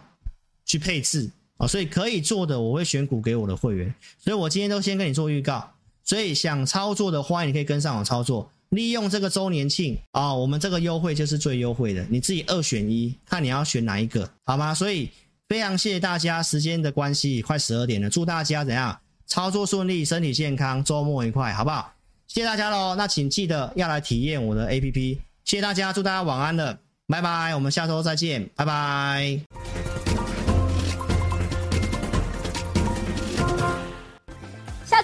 [0.66, 1.68] 去配置啊。
[1.68, 3.94] 所以可以做的，我会选股给我的会员。
[4.18, 5.72] 所以我今天都先跟你做预告。
[6.04, 14.74] 所以想操作的，欢迎你可以跟上我操作，利用这个周年庆啊，我们这个优惠就是最优惠的，你自己二选一，看你要选哪一个，好吗？
[14.74, 15.10] 所以
[15.48, 18.98] 非常谢谢大家，时间的关系，快十二点了，祝大家怎样
[19.28, 21.94] 操作顺利，身体健康，周末愉快，好不好？
[22.28, 25.18] 谢谢大家喽，那请记得要来体验我的 APP。
[25.46, 26.78] 谢谢大家，祝大家晚安了，
[27.08, 29.95] 拜拜，我们下周再见，拜拜。